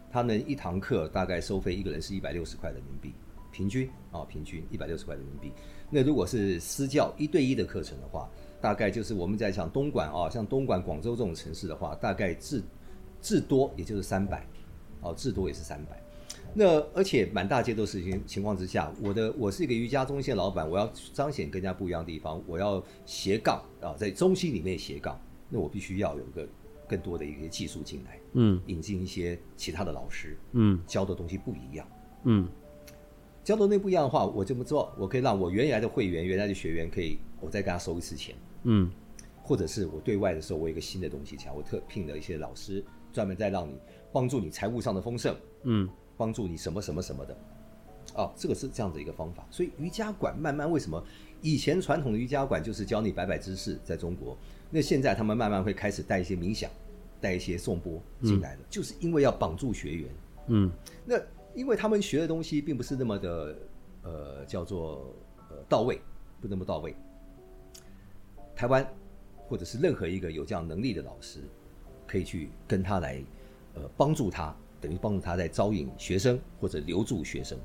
[0.10, 3.14] 他们一堂课大概收费一个人是一百六十块人民币，
[3.52, 5.52] 平均啊，平均一百六十块人民币。
[5.90, 8.30] 那如果是私教一对一的课程的话，
[8.62, 12.64] 大概就是我们在讲东莞啊，像东莞、广州这种城市的话，大概至
[13.22, 14.46] 至多也就是三百，
[15.02, 16.02] 哦，至多也是三百。
[16.54, 26.48] 那而且满大街都是情情况之下，我的我是一个瑜伽中心的老板，我要彰显跟人家不一样的地方，我要斜杠啊，在中心里面斜杠，那我必须要有个
[26.88, 31.88] 更多的一些技术进来，嗯，引进一些其他的老师，嗯，教的东西不一样，
[32.24, 32.48] 嗯，
[33.44, 38.92] 教的东西不一样的话，我这么做，我可以让我原来的会员、原来的学员可以，我再给他收一次钱，嗯，
[39.44, 42.84] 或者是我对外的时候，我有一个新的东西，我特聘了一些老师，
[43.14, 43.74] 专门在让你
[44.12, 45.90] 帮助你财务上的丰盛，嗯。
[46.20, 47.38] 帮助你什么什么什么的，
[48.16, 49.46] 哦，这个是这样的一个方法。
[49.52, 51.00] 所以瑜伽馆慢慢为什么
[51.42, 54.38] 以前传统的瑜伽馆就是教你摆摆姿势，在中国，
[54.70, 56.70] 那现在他们慢慢会开始带一些冥想，
[57.20, 60.10] 带一些颂钵进来了，嗯、就是因为要绑住学员。
[60.48, 60.72] 嗯，
[61.06, 61.16] 那
[61.54, 63.56] 因为他们学的东西并不是那么的
[64.04, 65.14] 呃叫做
[65.50, 66.02] 呃到位，
[66.42, 66.96] 不那么到位。
[68.56, 68.88] 台湾
[69.48, 71.40] 或者是任何一个有这样能力的老师，
[72.06, 73.24] 可以去跟他来
[73.76, 74.56] 呃帮助他。
[74.80, 77.58] 等于帮助他在招引学生或者留住学生，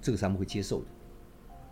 [0.00, 0.86] 这个是他们会接受的。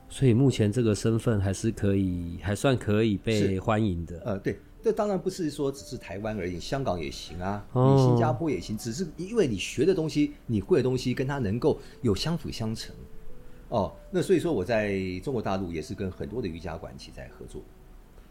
[0.09, 4.21] 所以目前这个身份还是可以，还算可以被欢迎的。
[4.25, 12.95] 呃，对，这当然不是说只是台湾而已，香港也行啊，哦、你新加坡也行，只是因为你学的东西，你会的东西跟他能够有相辅相成。
[13.69, 17.63] 哦，那所以说我在中国大陆也是跟很多的瑜伽馆一起在合作。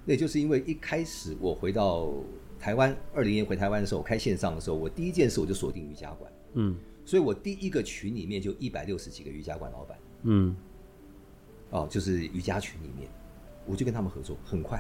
[0.06, 2.12] 那就是因为一开始我回到。
[2.60, 6.32] 台湾二零年回台湾的时候，我开线上的时候，我第一件事我就锁定瑜伽馆。
[6.56, 9.96] 嗯，所以我第一个群里面就一百六十几个瑜伽馆老板。
[10.24, 10.56] 嗯，
[11.70, 13.10] 哦，就是瑜伽群里面，
[13.66, 14.78] 我就跟他们合作，很快，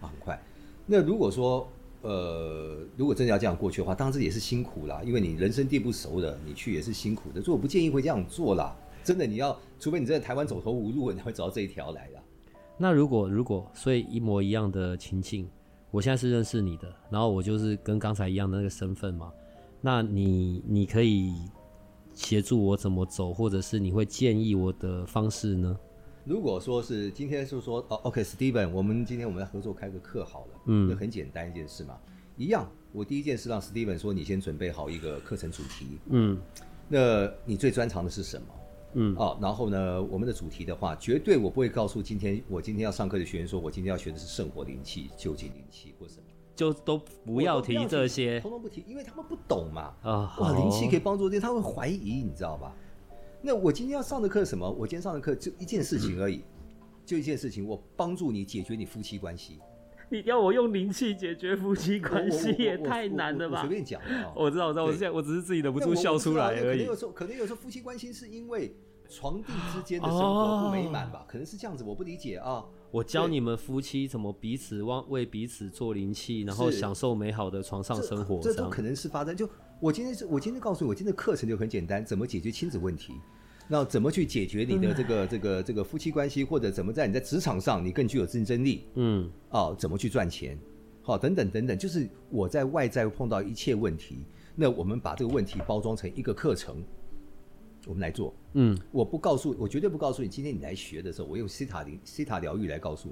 [0.00, 0.40] 啊，很快。
[0.86, 1.68] 那如果说，
[2.02, 7.40] 呃，如果真的要这样过去的话，当然这也是辛苦啦，因为你人生地不熟的，你去也是辛苦的。
[7.42, 8.76] 所以我不建议会这样做啦。
[9.02, 12.22] 真的，你要除非你在台湾走投无路，你才会走到这一条来的。
[12.78, 15.48] 那如果如果所以一模一样的情境。
[15.90, 19.32] 我现在是认识你的，然后我就是跟刚才一样的那个身份嘛。
[19.80, 21.32] 那你你可以
[22.14, 25.78] 协助我怎么走，或者是你会建议我的方式呢？
[26.24, 31.98] 如果说是今天是说哦，OK，Steven，我们今天我们来合作开个课好了，嗯，就很简单一件事嘛。
[32.36, 36.40] 一样，我第一件事让 Steven 说，你先准备好一个课程主题，嗯，
[36.88, 38.46] 那你最专长的是什么？
[38.94, 46.22] 嗯，哦，然后呢，我们的主题的话，绝对我不会告诉今天我今天要上课的学员说，我今天要学的是圣火灵气、究竟灵气或什么。
[46.54, 49.94] 就都不要提这些，通通不提，因为他们不懂嘛。
[50.02, 52.74] 啊，哇，灵气可以帮助这些，他会怀疑，你知道吧？
[53.42, 54.70] 那我今天要上的课是什么？
[54.70, 56.42] 我今天上的课就一件事情而已，
[57.04, 59.58] 就一件事情，我帮助你解决你夫妻关系。
[60.10, 63.60] 你要我用灵气解决夫妻关系也太难了吧？
[63.60, 66.78] 随便讲啊，我知道，我知道，我现在我只是自己忍不住笑出来而已。
[66.80, 68.74] 可能有时候，可能有时候夫妻关系是因为
[69.08, 71.24] 床地之间的生活不美满吧？
[71.28, 72.64] 可能是这样子，我不理解啊。
[72.90, 78.40] 我教你们夫妻怎么彼此忘为彼此做灵气，然后享受美好的床上生活。
[78.40, 79.36] 这都可能是发生。
[79.36, 79.48] 就
[79.80, 83.14] 我今天是我今天告诉你，我今天的课程就很简单，怎么解决亲子问题。
[83.66, 88.84] 那怎么去解决你的这个这个这个夫妻关系，或者怎么在你在职场上你更具有竞争力？
[88.94, 90.58] 嗯，哦，怎么去赚钱？
[91.02, 96.84] 好，等等等等，就是我在外在碰到一切问题，那我们把这个问题包装成一个课程，
[97.86, 98.34] 我们来做。
[98.54, 103.10] 嗯，我不告诉，我绝对不告诉你，今天你来学的时候，我用西塔灵西塔疗愈来告诉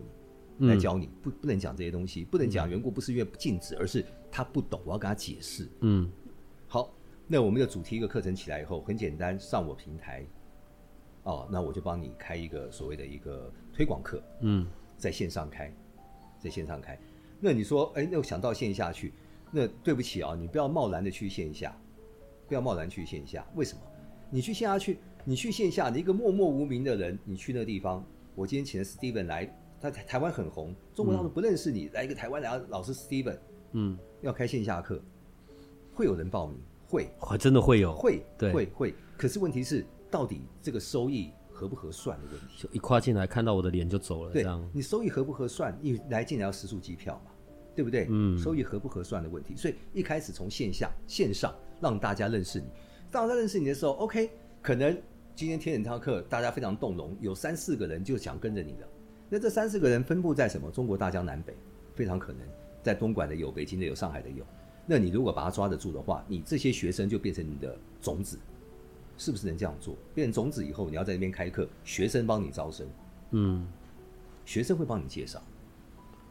[0.58, 5.68] 你，来教你，不不能讲这些东西，不能讲缘故，不是因为禁止，而是他不懂，我要跟他解释。
[5.80, 6.10] 嗯，
[6.66, 6.94] 好，
[7.26, 10.24] 那我们的主题一个课程起来以后，很简单，上我平台。
[11.24, 15.72] 哦，那我就帮你开一个所谓的一个推广课，嗯，在线上开，
[16.38, 16.98] 在线上开。
[17.38, 19.12] 那你说，哎，那我想到线下去，
[19.52, 21.76] 那对不起啊，你不要贸然的去线下，
[22.48, 23.46] 不要贸然去线下。
[23.54, 23.80] 为什么？
[24.34, 28.02] 你去线下去，你去线下，你一个默默无名的人，你去那个地方，
[28.34, 33.38] 我今天请了 Steven 来，他在台湾很红，中国大陆不认识你，嗯、来一个台湾来老师 Steven，
[33.72, 34.98] 嗯，要开线下课，
[35.92, 36.58] 会有人报名？
[36.88, 38.94] 会，真的会有，会，对，会会。
[39.16, 39.84] 可是问题是。
[40.12, 42.46] 到底这个收益合不合算的问题？
[42.58, 45.74] 就一跨进来看到我的脸就走了，对，这样你收益合不合算？
[45.80, 47.30] 一来进来要实数机票嘛，
[47.74, 48.08] 对不对？
[48.10, 49.56] 嗯，收益合不合算的问题。
[49.56, 52.66] 所以一开始从线下、线上让大家认识你，
[53.12, 54.30] 当大家认识你的时候，OK，
[54.62, 54.90] 可能
[55.34, 58.88] 今天天眼堂课大家非常动容，有三四个人就想跟着你的。
[59.28, 60.70] 那这三四个人分布在什么？
[60.70, 61.54] 中国大江南北，
[61.94, 62.40] 非常可能
[62.82, 64.42] 在东莞的有，北京的有，上海的有。
[64.86, 68.38] 那你如果把他抓得住的话，你这些学生就变成你的种子。
[69.18, 69.94] 是不是能这样做？
[70.14, 72.88] 变成种子以后，你要在那边开课，学生帮你招生，
[73.32, 73.68] 嗯，
[74.46, 75.40] 学生会帮你介绍，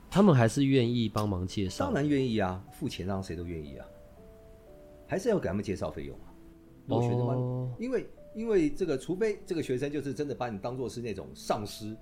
[0.10, 3.86] 他们还是愿意帮忙介绍，当然愿意啊，付钱让谁都愿意啊，
[5.08, 6.31] 还是要给他们介绍费用啊。
[6.92, 11.96] 如果学生帮你，哦，因为因为这个，除非这个学生就是真的把你当做是那种上司。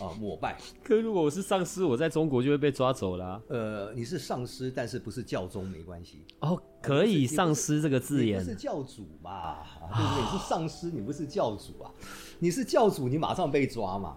[0.00, 0.56] 啊， 膜拜。
[0.82, 3.42] 可如果我是上司，我在中国就会被抓走了，啊。
[3.48, 6.24] 呃，你是上司，但是不是教宗没关系。
[6.40, 8.40] 哦，可以上司这个字眼。
[8.40, 9.58] 你不是教主嘛？
[9.90, 10.22] 对不对？
[10.22, 11.92] 你是上司，你不是教主啊。
[12.38, 14.16] 你是教主，你马上被抓嘛？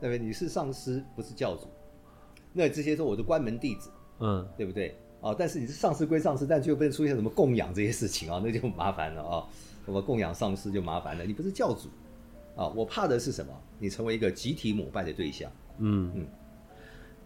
[0.00, 0.18] 对不对？
[0.18, 1.68] 你是上司，不是教主。
[2.52, 4.98] 那这些都我的关门弟子，嗯，对不对？
[5.24, 9.48] 哦，但是你是上市归上市，但就被出现什么供养这些事情啊，那就麻烦了啊。
[9.86, 11.88] 什么供养上师就麻烦了，你不是教主。
[12.54, 13.52] 啊，我怕的是什么？
[13.78, 15.50] 你成为一个集体膜拜的对象。
[15.78, 16.26] 嗯嗯，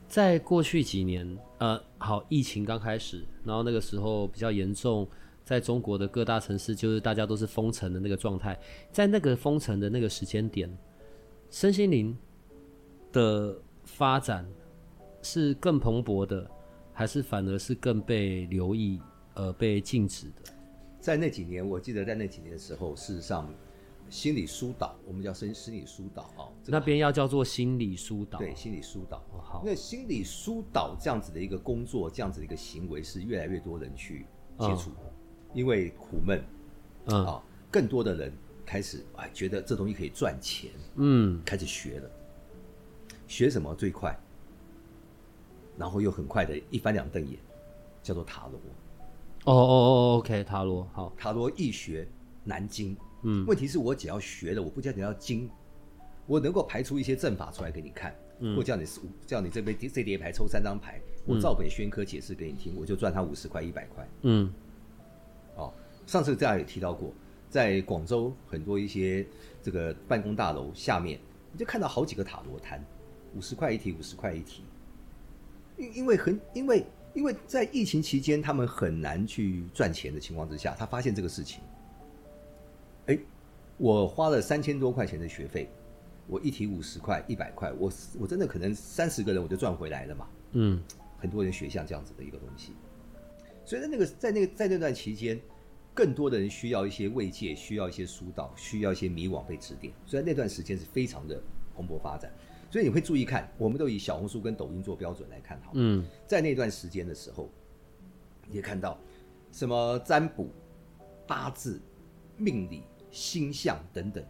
[0.07, 5.07] 在过去几年，呃，好，疫情刚开始，然后那个时候比较严重，
[5.45, 8.57] 在中国的各大城市，就是大家都是封城的那个状态。
[8.93, 10.71] 在那个封城的那个时间点，
[11.51, 12.17] 身心灵
[13.13, 14.49] 的发展
[15.21, 16.49] 是更蓬勃的，
[16.99, 19.01] 还是反而是更被留意，
[19.35, 20.53] 呃，被禁止的？
[20.99, 23.49] 在那几年，我记得在那几年的时候，事实上。
[24.11, 28.39] 心理疏导，我们叫心心理疏导啊，那边要叫做心理疏导。
[28.39, 29.19] 对，心理疏导。
[29.31, 29.63] 哦，好。
[29.63, 34.25] 那心理疏导这样子的一个工作，这样子的一个行为，是越来越多人去
[34.59, 35.13] 接触，哦，
[35.53, 36.43] 因为苦闷，
[37.09, 38.33] 嗯啊，更多的人
[38.65, 42.11] 开始哎觉得这东西可以赚钱，嗯，开始学了，
[43.27, 44.19] 学什么最快，
[45.79, 47.39] 然后又很快的一翻两瞪眼，
[48.03, 48.61] 叫做塔罗。
[49.45, 52.07] 哦哦哦，OK，塔罗好，塔罗易学
[52.45, 52.97] 难精。
[53.23, 55.49] 嗯，问题是我只要学了，我不叫你要精，
[56.27, 58.85] 我能够排出一些阵法出来给你看，嗯、或叫你
[59.27, 64.09] 叫你这边这叠牌抽三张牌，我照本宣科解释给你听，我就赚他五十块一百块。
[64.23, 64.53] 嗯，
[65.57, 65.73] 哦，
[66.07, 67.13] 上次大家也提到过，
[67.49, 69.27] 在广州很多一些
[69.63, 71.19] 这个办公大楼下面，
[71.53, 72.85] 你就看到好几个塔罗摊，
[73.35, 74.63] 五十块一题，五十块一题。
[75.79, 81.61] 因因为很因为因为在疫情期间，他们很难去赚钱的情况之下，他发现这个事情。
[83.07, 83.19] 哎，
[83.79, 85.71] 我花了三千多块钱的学费，
[86.27, 90.29] 我一提五十块、一百块，我我真的可能三十个人我就赚回来了嘛。
[90.53, 90.83] 嗯，
[91.17, 92.73] 很多人学像这样子的一个东西，
[93.65, 95.41] 所以在那个在那个在那段期间，
[95.95, 101.41] 更多的人需要一些慰藉，需要一些疏导，需要一些迷惘被指点，所以那段时间是非常的
[101.75, 102.33] 蓬勃发展。
[102.71, 107.51] 所以你会注意看，我们都以小红书跟抖音做标准来看，好，嗯，在那段时间的时候，
[108.51, 108.99] 也看到
[109.53, 110.49] 什么占卜、
[111.27, 111.81] 八字、
[112.37, 112.83] 命理。
[113.11, 114.23] 星象等等，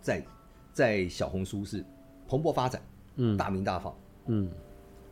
[0.00, 0.26] 在
[0.72, 1.84] 在小红书是
[2.26, 2.82] 蓬勃发展，
[3.14, 4.50] 嗯，大名大放，嗯，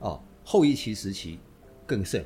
[0.00, 1.38] 哦，后一期时期
[1.86, 2.20] 更盛，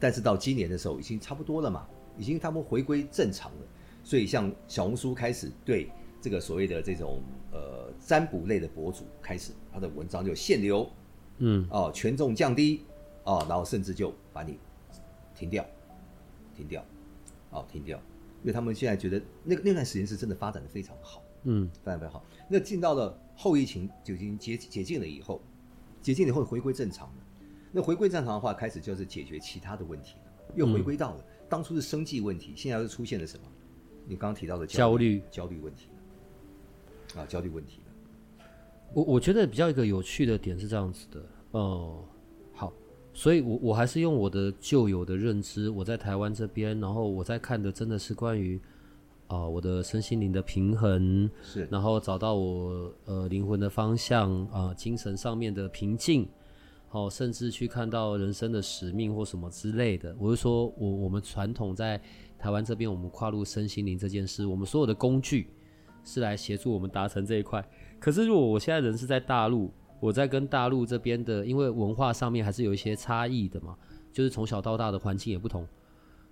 [0.00, 1.86] 但是到今年的时候已经差不多了嘛，
[2.16, 3.58] 已经他们回归正常了。
[4.02, 5.90] 所以像小红书开始对
[6.20, 10.88] 这个所谓的这种呃占卜类的博主开始他的文章就限流，
[11.38, 12.84] 嗯哦权重降低
[13.24, 14.58] 哦，然后甚至就把你
[15.34, 15.64] 停掉，
[16.54, 16.84] 停掉，
[17.50, 17.98] 哦停掉，
[18.42, 22.24] 因为他们现在觉得那个那段时间是真的发展的非常好，嗯，发展非常好。
[22.48, 25.40] 那进到了后疫情就已经解解禁了以后，
[26.02, 27.14] 解禁以后回归正常了。
[27.70, 33.44] 那回归正常的话，开始就是解决其他的问题了，又回归到了、嗯、当初是生计问题，现在又出现了什么？
[34.06, 35.90] 你刚刚提到的焦虑焦虑问题
[37.18, 38.44] 啊，焦虑问题的。
[38.94, 42.04] 我我觉得比较一个有趣的点是这样子的，哦、嗯，
[42.54, 42.72] 好，
[43.12, 48.56] 所以我我还是用我的旧有的认知，我在台湾这边，然后我在看的真的是关于
[49.26, 56.26] 啊、呃、我的身心灵的平衡，是，然后找到我呃灵魂的方向啊、呃，精神上面的平静，
[56.88, 60.16] 好，甚至去看到人生的使命或什么之类的。
[60.18, 62.00] 我就说我我们传统在。
[62.40, 65.48] 台湾这边，我们跨入身心灵这件事，我们所有的工具
[66.08, 67.62] 是来协助我们达成这一块。
[68.00, 73.76] 可是，如果我现在人是在大陆，我在跟大陆这边的，因为文化上面还是有一些差异的嘛，
[74.10, 75.68] 就是从小到大的环境也不同。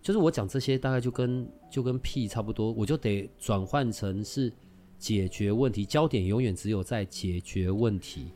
[0.00, 4.50] 就是我讲这些，大概就跟就跟屁差不多，我就得转换成是
[4.98, 8.32] 解决问题，焦点永远只有在解决问题。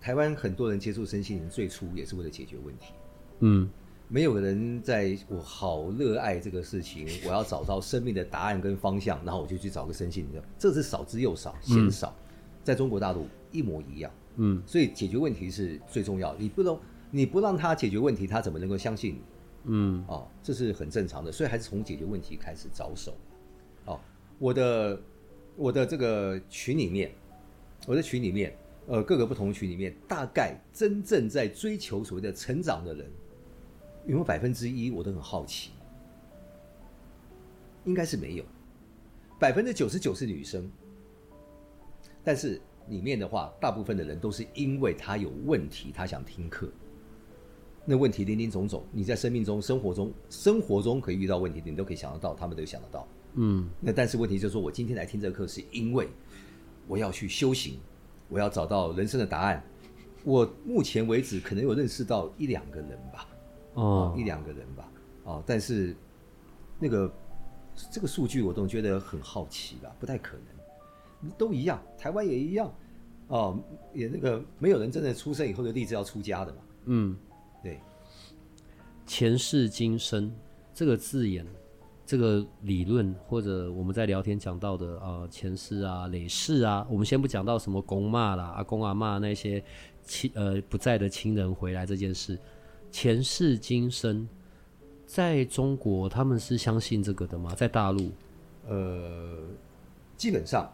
[0.00, 2.92] 台湾很多人接触身心灵，最初也是为了解决问题。
[3.40, 3.68] 嗯。
[4.14, 12.14] 没有人在我好热爱这个事情， 我要找到生命的答案跟方向，然后我就去找个身心灵，这是少之又少，鲜少。
[12.16, 12.22] 嗯、
[12.62, 16.38] 在中国大陆一模一样，嗯，所以解决问题是最重要的。
[16.38, 16.78] 你不能，
[17.10, 19.20] 你不让他解决问题，他怎么能够相信你？
[19.64, 23.16] 嗯，哦，这是很正常的，所以还是从解决问题开始着手。
[23.86, 23.98] 哦，
[24.38, 25.02] 我的
[25.56, 27.10] 我的这个群里面，
[27.84, 28.56] 我的群里面，
[28.86, 33.10] 呃，各个不同群里面，大概真正在追求所谓的成长的人。
[34.06, 34.90] 有没有百分之一？
[34.90, 35.70] 我都很好奇，
[37.84, 38.44] 应该是没有。
[39.38, 40.70] 百分之九十九是女生，
[42.22, 46.70] 但是里面的话，大部分的人都是因为他有问题，他想听课。
[47.84, 53.08] 那问题林林总总，你在生命中、生活中、生活中可以遇到问题，你都可以想得到，他们都想得到。
[53.34, 53.68] 嗯。
[53.80, 56.08] 那但是问题就是说，我今天来听这个课，是因为
[56.86, 57.78] 我要去修行，
[58.28, 59.62] 我要找到人生的答案。
[60.22, 63.28] 我目前为止可能有认识到一两个人吧。
[63.74, 64.88] 哦，一两个人吧，
[65.24, 65.94] 哦，但是
[66.78, 67.12] 那个
[67.90, 72.72] 这个数据我总觉得很好奇吧，不太可能，都一样，台湾也一样，
[73.26, 73.58] 哦，
[73.92, 77.16] 也那个没有人真的出生以后就立志要出家的嘛，嗯，
[77.62, 77.80] 对，
[79.06, 80.32] 前世今生
[80.72, 81.44] 这个字眼，
[82.06, 89.62] 这个理论或者我们在聊天讲到的啊、呃，前世啊、累世啊，我们先不讲到什么公骂啦、阿公阿妈那些
[90.04, 92.38] 亲呃不在的亲人回来这件事。
[92.94, 94.26] 前世今生，
[95.04, 97.52] 在中国他们是相信这个的吗？
[97.52, 98.12] 在大陆，
[98.68, 99.36] 呃，
[100.16, 100.72] 基本上，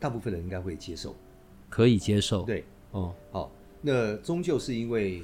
[0.00, 1.14] 大部分人应该会接受，
[1.68, 2.44] 可以接受。
[2.44, 3.52] 对，哦，好，
[3.82, 5.22] 那终究是因为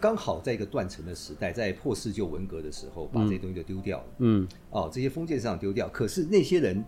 [0.00, 4.06] 刚好在一个断层的时代，在破四旧文革的时候，把这些东西都丢掉了。
[4.18, 6.84] 嗯，哦，这些封建上丢掉，可是那些人。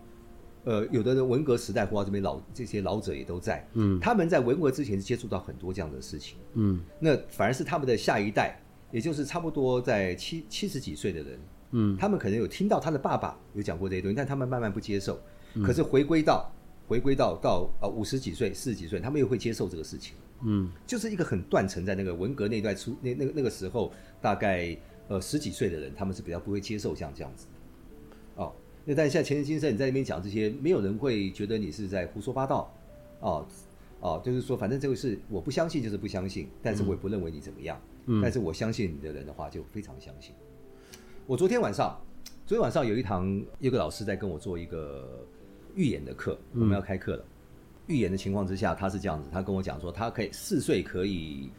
[0.65, 8.57] 呃，有的人文革时代或者这边老这些老者也都在，嗯，他们在文革之前是接触到很多这样的事情，嗯，那反而是他们的下一代，
[8.89, 11.39] 也就是差不多在七七十几岁的人，
[11.71, 15.19] 嗯，他们可能有听到他的爸爸有讲过这些东西，但他们慢慢不接受，
[15.55, 16.49] 嗯，可是回归到
[16.87, 23.91] 回归到到呃五十几岁、四十几岁，他们又会接受这个事情，嗯，就是一个很断层在那个文革那段出那那个那个时候，
[24.21, 24.77] 大概
[25.09, 27.47] 呃十几岁的人，他们是比较不会接受像这样子。
[28.85, 32.73] 那但是现在前世今生，你在那边讲这些，没有人会觉得你是在胡说八道，
[33.21, 33.45] 哦
[34.01, 40.35] 哦，就是说反正这个是我不相信就是不相信，但是我也不认为你怎么样，嗯，但是我相信你的人的话就非常相信。
[41.25, 41.97] 我昨天晚上，
[42.45, 45.25] 昨天晚上有一堂有个老师在跟我做一个
[45.75, 47.25] 预言的课，我们要开课了。
[47.87, 51.49] 预言的情况之下，他是这样子，他跟我讲说，他可以四岁可以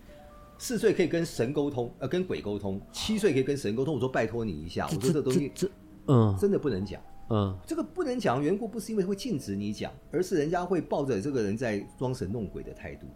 [0.59, 3.95] 四岁可以跟神沟通，呃，跟鬼沟通，七岁可以跟神沟通。
[3.95, 5.71] 我说拜托你一下，我说这东西这
[6.07, 7.01] 嗯真的不能讲。
[7.31, 13.07] 嗯，这个不能讲的缘故不是因为会禁止你讲，而是人家会抱着这个人在装神弄鬼的态度。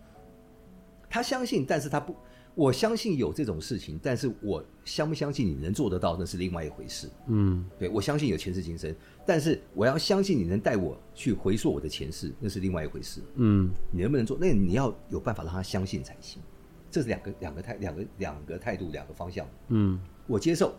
[1.11, 2.14] 他相信，但是他不，
[2.54, 7.09] 我相信有这种事情，但是我相不相信你能做得到，那是另外一回事。
[7.26, 8.94] 嗯，对，我相信有前世今生，
[9.26, 13.22] 但是我要相信你能带我去回溯我的前世，那是另外一回事。
[13.36, 14.36] 嗯，你能不能做？
[14.38, 16.42] 那你要有办法让他相信才行。
[16.90, 19.46] 这是两个两个态两个两个态度两个方向。
[19.68, 20.74] 嗯，我接受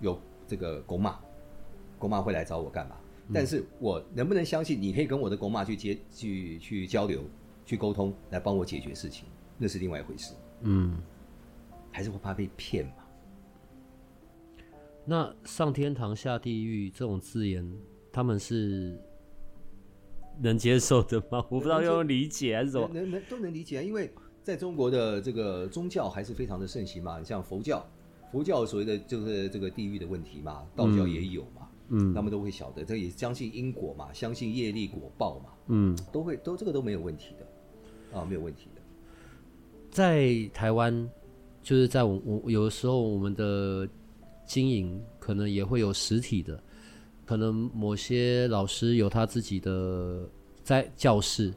[0.00, 1.18] 有这个公妈。
[2.00, 2.96] 公妈会来找我干嘛？
[3.32, 7.22] 但是我能不能相信你可以跟我的公妈去接去去交流、
[7.64, 9.28] 去沟通，来帮我解决事情？
[9.56, 10.34] 那是另外一回事。
[10.62, 11.00] 嗯，
[11.92, 12.92] 还是会怕被骗嘛？
[15.04, 17.64] 那上天堂下地狱这种字眼，
[18.12, 18.98] 他们是
[20.40, 21.44] 能接受的吗？
[21.50, 24.10] 我不知道用理解还是什么，能能都能理解啊，因为
[24.42, 27.86] 在中国的这个宗教还是非常的盛行嘛，你像佛教，
[28.32, 31.59] 佛教所谓的就是这个地狱的问题嘛，道教也有嘛，
[31.90, 38.80] 嗯，他们都会晓得，这也相信因果嘛，相信业力果报嘛，嗯，都会都这个都没有问题的，啊，没有问题的，
[39.90, 41.08] 在台湾，
[41.62, 43.88] 就是在我我有的时候我们的
[44.46, 46.60] 经营可能也会有实体的。
[47.26, 50.28] 可能某些老师有他自己的
[50.64, 51.54] 在教室，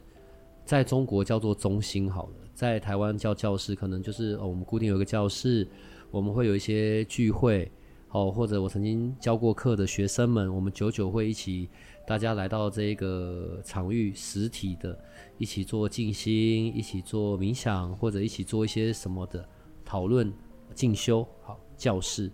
[0.64, 5.66] 在中国叫做中心好了，在台湾叫教室，可能就是哦，我们固定有一个教室，
[6.12, 7.68] 我们会有一些聚会，
[8.14, 11.68] 哦，或者我曾经教过课的学生们，我们久久会一起，
[12.06, 14.96] 大家来到这个场域，实体的，
[15.36, 19.44] 一起做静心，一起做冥想，或者一起做一些什么的
[19.84, 20.32] 讨论、
[20.76, 22.30] 进修，好，教室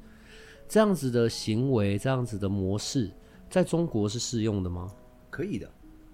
[0.69, 3.11] 这样子的行为，这样子的模式。
[3.49, 4.95] 在中国是适用的吗？
[5.31, 5.67] 可以的，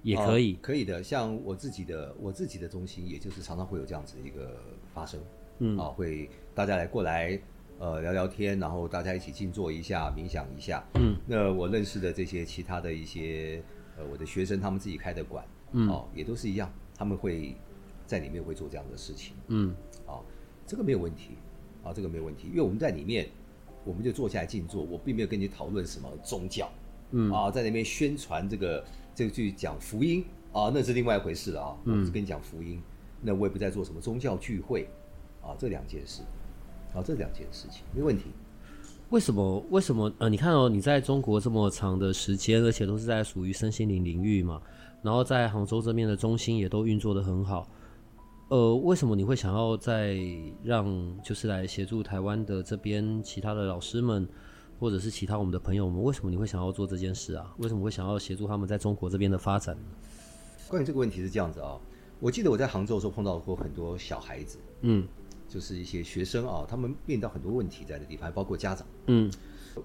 [0.02, 1.02] 也可以，哦，可以的。
[1.02, 4.56] 像我自己的，我自己的中心，也就是常常会有这样子一个
[4.94, 5.20] 发生，
[5.58, 7.36] 嗯，啊，会大家来过来，
[7.78, 11.14] 呃，聊聊天，然后大家一起静坐一下，冥想一下，嗯。
[11.26, 13.62] 那我认识的这些其他的一些，
[13.98, 17.54] 呃，我的学生，他们自己开的馆，嗯，哦，也都是一样，他们会
[18.06, 19.74] 在里面会做这样的事情，嗯，
[20.06, 20.24] 啊，
[20.66, 21.36] 这个没有问题，
[21.84, 23.28] 啊，这个没有问题，因为我们在里面，
[23.84, 26.70] 我们就坐下来静坐，我并没有跟你讨论什么宗教。
[27.10, 31.76] 嗯啊，在那边宣传这个这个去讲福音啊，那是另外一回事了啊。
[31.84, 32.82] 嗯，我是跟你讲福音，
[33.20, 34.88] 那我也不在做什么宗教聚会
[35.42, 36.22] 啊，这两件事
[36.96, 38.24] 啊，这两件事情没问题。
[39.10, 39.62] 为什么？
[39.70, 40.10] 为什么？
[40.18, 44.60] 呃，你看哦，你在中国这么长的时间，而且都是在属于身心灵领域嘛，
[45.02, 47.68] 然后在杭州这边的中心也都运作得很好。
[48.48, 50.16] 呃，为什么你会想要再
[50.64, 50.86] 让
[51.22, 54.26] 就是来协助台湾的这边其他的老师们？
[54.78, 57.50] 或者是其他我们的朋友们，为什么你会想要做这件事啊？
[57.56, 59.82] 为什么会想要协助他们在中国这边的发展呢？
[60.68, 61.80] 关于这个问题是这样子啊，
[62.20, 65.08] 我记得我在杭州的时候碰到过很多小孩子，嗯，
[65.48, 69.30] 就是一些学生啊，他们面临到很多问题在的地方，还包括家长，嗯，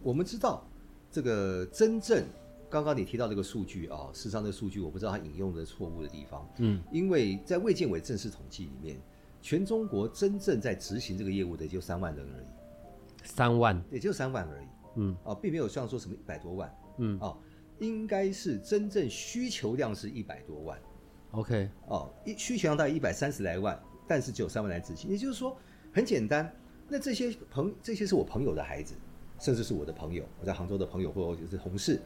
[0.01, 0.63] 我们知道
[1.11, 2.23] 这个真正
[2.69, 8.97] 刚刚你提到这个数据啊，事实上这个数据我不知道他引用的错误的地方，嗯，因为在卫健委正式统计里面，
[9.41, 12.45] 全中国真正在执行这个业务的就三万人而已，
[13.23, 14.65] 三万，也就三万而已。
[14.95, 15.15] 嗯。
[15.23, 17.19] 啊，并没有像说什么一百多万，嗯。
[17.19, 17.37] 啊，
[17.79, 20.79] 应该是真正需求量是一百多万
[21.31, 23.81] ，OK，哦，一需求量大概一百三十来万，
[24.11, 25.57] 但是只有三万来执行，也就是说
[25.93, 26.53] 很简单。
[26.89, 28.93] 那这些朋这些是我朋友的孩子，
[29.39, 31.97] 甚至是我的朋友，我在杭州的朋友或者是同事。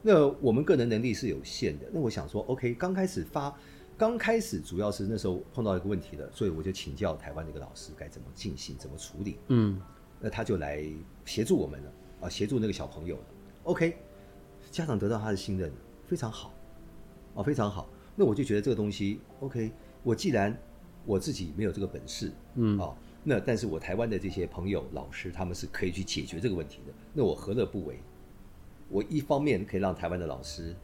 [0.00, 3.54] 那我们个人能力是有限的，那我想说，OK，刚开始发，
[3.98, 9.36] 刚开始主要是那时候碰到一个问题了，所以我就请教台湾那个老师该怎么进行，怎么处理。
[9.48, 9.78] 嗯，
[10.20, 10.82] 那他就来
[11.26, 11.92] 协助我们了。
[12.22, 13.18] 啊，协助那个小朋友
[13.64, 13.98] ，OK，
[14.70, 15.70] 家长得到他的信任，
[16.06, 16.54] 非常好，
[17.34, 17.90] 哦，非常好。
[18.16, 19.70] 那我就觉得这个东西，OK，
[20.02, 20.58] 我既然
[21.04, 27.98] 我自己没有这个本事，嗯，哦，那但是我台湾的这些朋友、老师，他们是可以去解决这个问题的，那我何乐不为？
[28.88, 30.74] 我一方面可以让台湾的老师，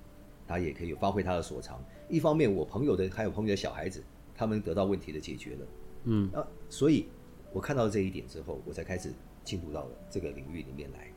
[0.46, 4.02] 他也可以发挥他的所长；一方面，我朋友的还有朋友的小孩子，
[4.34, 5.66] 他们得到问题的解决了，
[6.04, 7.06] 嗯，啊，所以
[7.52, 9.12] 我看到这一点之后，我才开始
[9.44, 11.12] 进入到了这个领域里面来。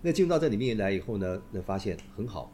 [0.00, 2.50] 那进入到这里面来以后呢，那发现很好，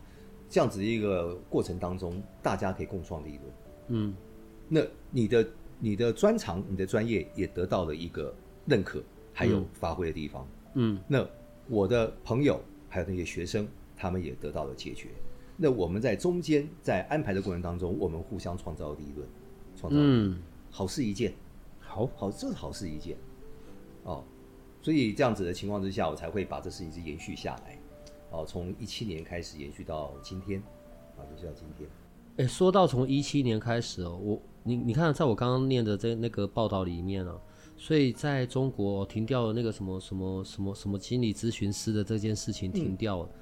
[0.50, 3.42] 这样子一个过程当中，大家可以共创利润。
[3.88, 4.14] 嗯，
[4.68, 5.48] 那你的
[5.78, 8.34] 你的专长、你的专业也得到了一个
[8.66, 9.02] 认可，
[9.32, 10.46] 还有发挥的地方。
[10.74, 11.26] 嗯，那
[11.68, 13.66] 我的朋友还有那些学生，
[13.96, 15.08] 他们也得到了解决。
[15.56, 19.26] 那我们在中间在安排的过程当中，我们互相创造利润，
[19.76, 21.32] 创造，嗯，好事一件，
[21.80, 23.16] 好好，这是好事一件，
[24.04, 24.24] 哦。
[24.80, 27.76] 所以这样子的情况之下，我才会把这事情是延续下来，
[28.30, 30.62] 哦，从一七年开始延续到今天，
[31.16, 31.88] 啊，延续到今天。
[32.36, 37.34] 哎，说到从一七年开始哦，我你你看，在我刚刚念的这那个报道里面啊，
[37.76, 43.38] 所以在中国停掉了那个什么什么什么什么心理咨询师的这件事情停掉了，嗯、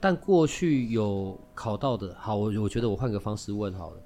[0.00, 3.96] 但过去有考到的，好，我我觉得我换个方式问好了。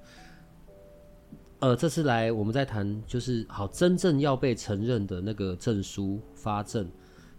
[1.60, 6.90] 呃，这次来我们在谈，就是好，真正要被承认的那个证书发证，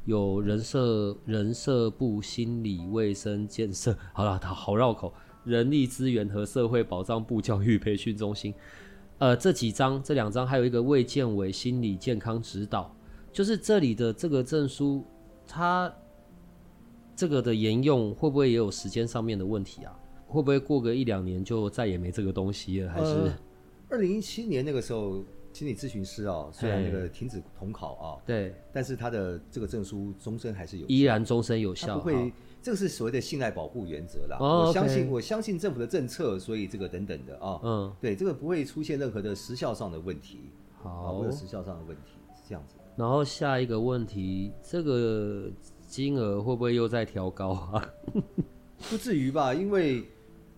[0.06, 5.12] 有人社人社部心理卫生建设， 好了，好绕口，
[5.44, 8.54] 人力资源和社会保障部教育培训中心，
[9.22, 12.92] 呃，这几张，这两张，还有一个卫健委心理健康指导，
[13.32, 15.06] 就是这里的这个证书，
[15.46, 15.94] 它
[17.16, 19.96] 这个的沿用会不会也有时间上面的问题啊？
[20.26, 22.92] 会不会过个一两年就再也没这个东西了？
[22.92, 23.12] 还是？
[23.12, 23.34] 呃
[23.90, 34.38] 二零一七年那个时候心理咨询师哦，虽然那个停止统考啊，对，但是他的这个证书终身还是有，依然终身有效，不会，这个是所谓的信赖保护原则啦。
[34.39, 40.39] 哦、我相信、okay，我相信政府的政策，所以这个等等的啊，嗯，对，这个不会出现任何的时效上的问题，
[40.82, 42.76] 好，或者时效上的问题是这样子。
[42.95, 45.49] 然后下一个问题，这个
[45.88, 47.93] 金额会不会又再调高啊？
[48.89, 50.03] 不至于吧，因为。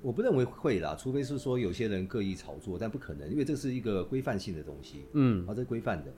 [0.02, 6.12] 我不认为会啦，除非是说有些人刻意炒作，但不可能，因为这是一个规范性的东西，嗯，啊，这规范的，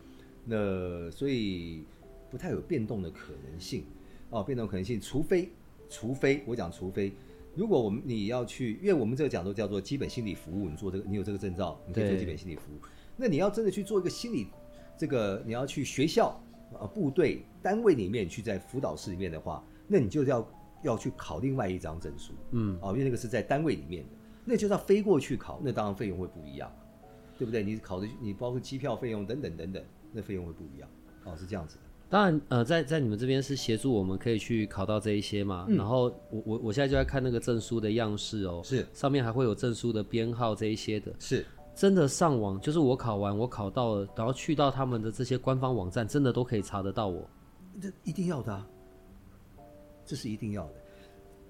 [0.44, 1.84] 那所以
[2.32, 3.86] 不太有变动的可能性，
[4.32, 5.52] 哦，变动可能性，除非，
[5.90, 7.14] 除非我讲，除非，
[7.56, 12.80] 如果我们你要去，因为我们这个讲座叫做基本心理服务，你做这个，你有这个证照，你可以做基本心理服务，
[13.16, 14.48] 那你要真的去做一个心理，
[14.98, 16.42] 这个你要去学校
[16.80, 20.48] 呃部队单位里面去在辅导室里面的话，那你就要。
[20.84, 24.10] 要去考另外一张证书，嗯，哦，因为那个是在单位里面的，
[24.44, 26.72] 那就是要飞过去考，那当然费用会不一样，
[27.40, 27.64] 对不对？
[27.64, 30.88] 你考的你包括机票费用等等等等，那费用会不一样，
[31.24, 31.82] 哦，是这样子的。
[32.10, 38.86] 当然，呃，在在你们这边是协助我们可以去考到这一些嘛，嗯、然后我我我现在就在看那个证书的样式哦，是。
[38.94, 41.46] 上面还会有证书的编号这一些的，是。
[41.74, 47.30] 真的上网就是我考完我考到了，然后去到他们的这些官方网站，真的都可以查得到我，
[47.82, 48.66] 这一定要的啊。
[50.06, 50.74] 这是一定要的，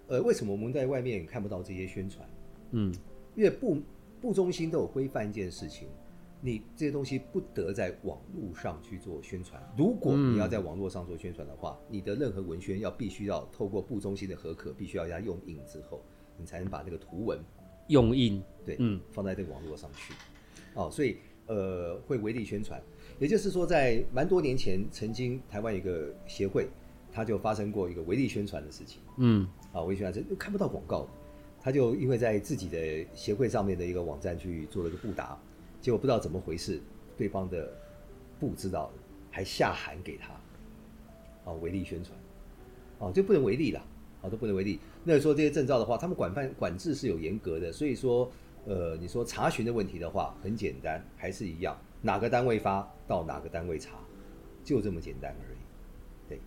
[0.08, 2.26] 呃，为什么我们在外面看不到这些宣传？
[2.72, 2.95] 嗯，
[3.36, 3.78] 因为部
[4.22, 5.89] 部中心都有规范一件事情，
[6.46, 9.62] 你这些东西不得在网络上去做宣传。
[9.76, 16.04] 如果你要在网络上做宣传的话，嗯，你的任何文宣要必须要透过部中心的核可，必须要要用印之后，
[16.38, 17.39] 你才能把这个图文
[17.88, 20.14] 用印，对，嗯，放在这个网络上去。
[20.76, 21.18] 哦，所以
[21.48, 22.82] 呃，会违例宣传。
[23.20, 26.70] 也就是说，在蛮多年前，曾经台湾有一个协会。
[27.14, 31.08] 他就发生过一个违例宣传的事情，嗯，啊，违例宣传又看不到广告，
[31.62, 35.39] 他就因为在自己的协会上面的一个网站去做了一个布达，
[35.86, 36.81] 结果不知道怎么回事，
[37.15, 37.71] 对方的
[38.39, 38.91] 不知道，
[39.29, 40.33] 还下函给他，
[41.47, 42.17] 啊，违例宣传，
[42.97, 43.79] 啊，就不能违例了，
[44.23, 44.79] 啊，都不能违例。
[45.03, 48.27] 那说这些证照的话，他们管办管制是有严格的，所以说，
[48.65, 53.99] 呃，你说查询的问题的话，很简单，还是一样，哪个单位发到哪个单位查，
[54.63, 55.57] 就这么简单而已。
[56.27, 56.39] 对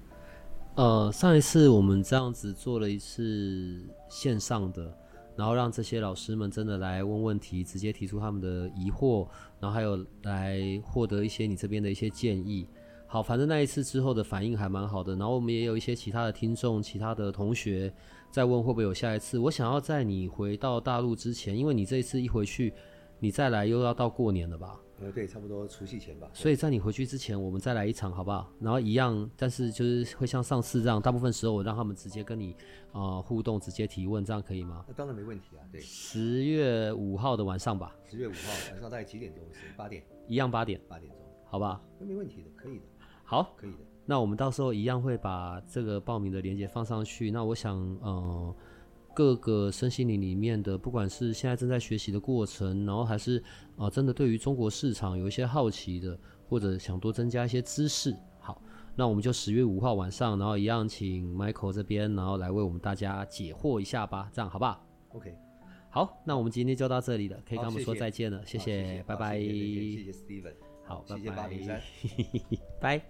[0.74, 4.92] 呃，上一次我们这样子做了一次线上的，
[5.38, 9.24] 然后让这些老师们真的来问问题，直接提出他们的疑惑，
[9.60, 12.66] 然后还有来获得一些你这边的一些建议。
[13.06, 17.94] 好，反正那一次之后的反应还蛮好的，然后我们也有一些其他的听众、其他的同学
[18.32, 19.38] 在问会不会有下一次。
[19.38, 22.74] 我想要在你回到大陆之前，因为你这一次一回去，
[23.20, 24.76] 你再来又要到过年了吧？
[25.00, 26.28] 呃，对，差不多除夕前吧。
[26.32, 28.52] 所以在你回去之前，我们再来一场，好不好？
[28.60, 32.52] 然后一样，但是就是会像上次这样，大部分时候我让他们直接跟你
[32.90, 34.84] 啊、呃、互动，直接提问，这样可以吗？
[34.88, 35.62] 那当然没问题啊。
[35.70, 37.94] 对，十月五号的晚上吧。
[38.10, 39.44] 十月五号晚上大概几点钟？
[39.52, 40.02] 是八点。
[40.26, 40.80] 一样八点。
[40.88, 41.80] 八点钟，好吧？
[42.00, 42.84] 那没问题的，可以的。
[43.22, 43.78] 好，可以的。
[44.04, 47.30] 那我们到时候一样会把这个报名的链接放上去。
[47.30, 48.56] 那我想，呃。
[49.18, 53.36] 各个身心灵里面的，不管是现在正在学习的过程，然后还是
[53.74, 56.16] 啊、呃，真的对于中国市场有一些好奇的，
[56.48, 58.62] 或者想多增加一些知识，好，
[58.94, 65.34] 那我们就十月五号晚上，然后一样请 Michael 这边，然后来为我们大家解惑一下吧，这样好不好？OK，
[65.90, 70.54] 好，那我们今天就到这里了，可以跟我们说再见了，谢谢，谢谢拜拜，谢谢 Steven，
[70.84, 71.82] 好，谢谢八零三，
[72.80, 73.02] 拜。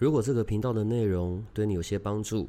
[0.00, 2.48] 如果这个频道的内容对你有些帮助。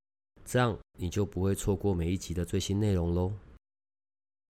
[0.45, 3.31] 这样你就不会错过每一集的最新内容喽。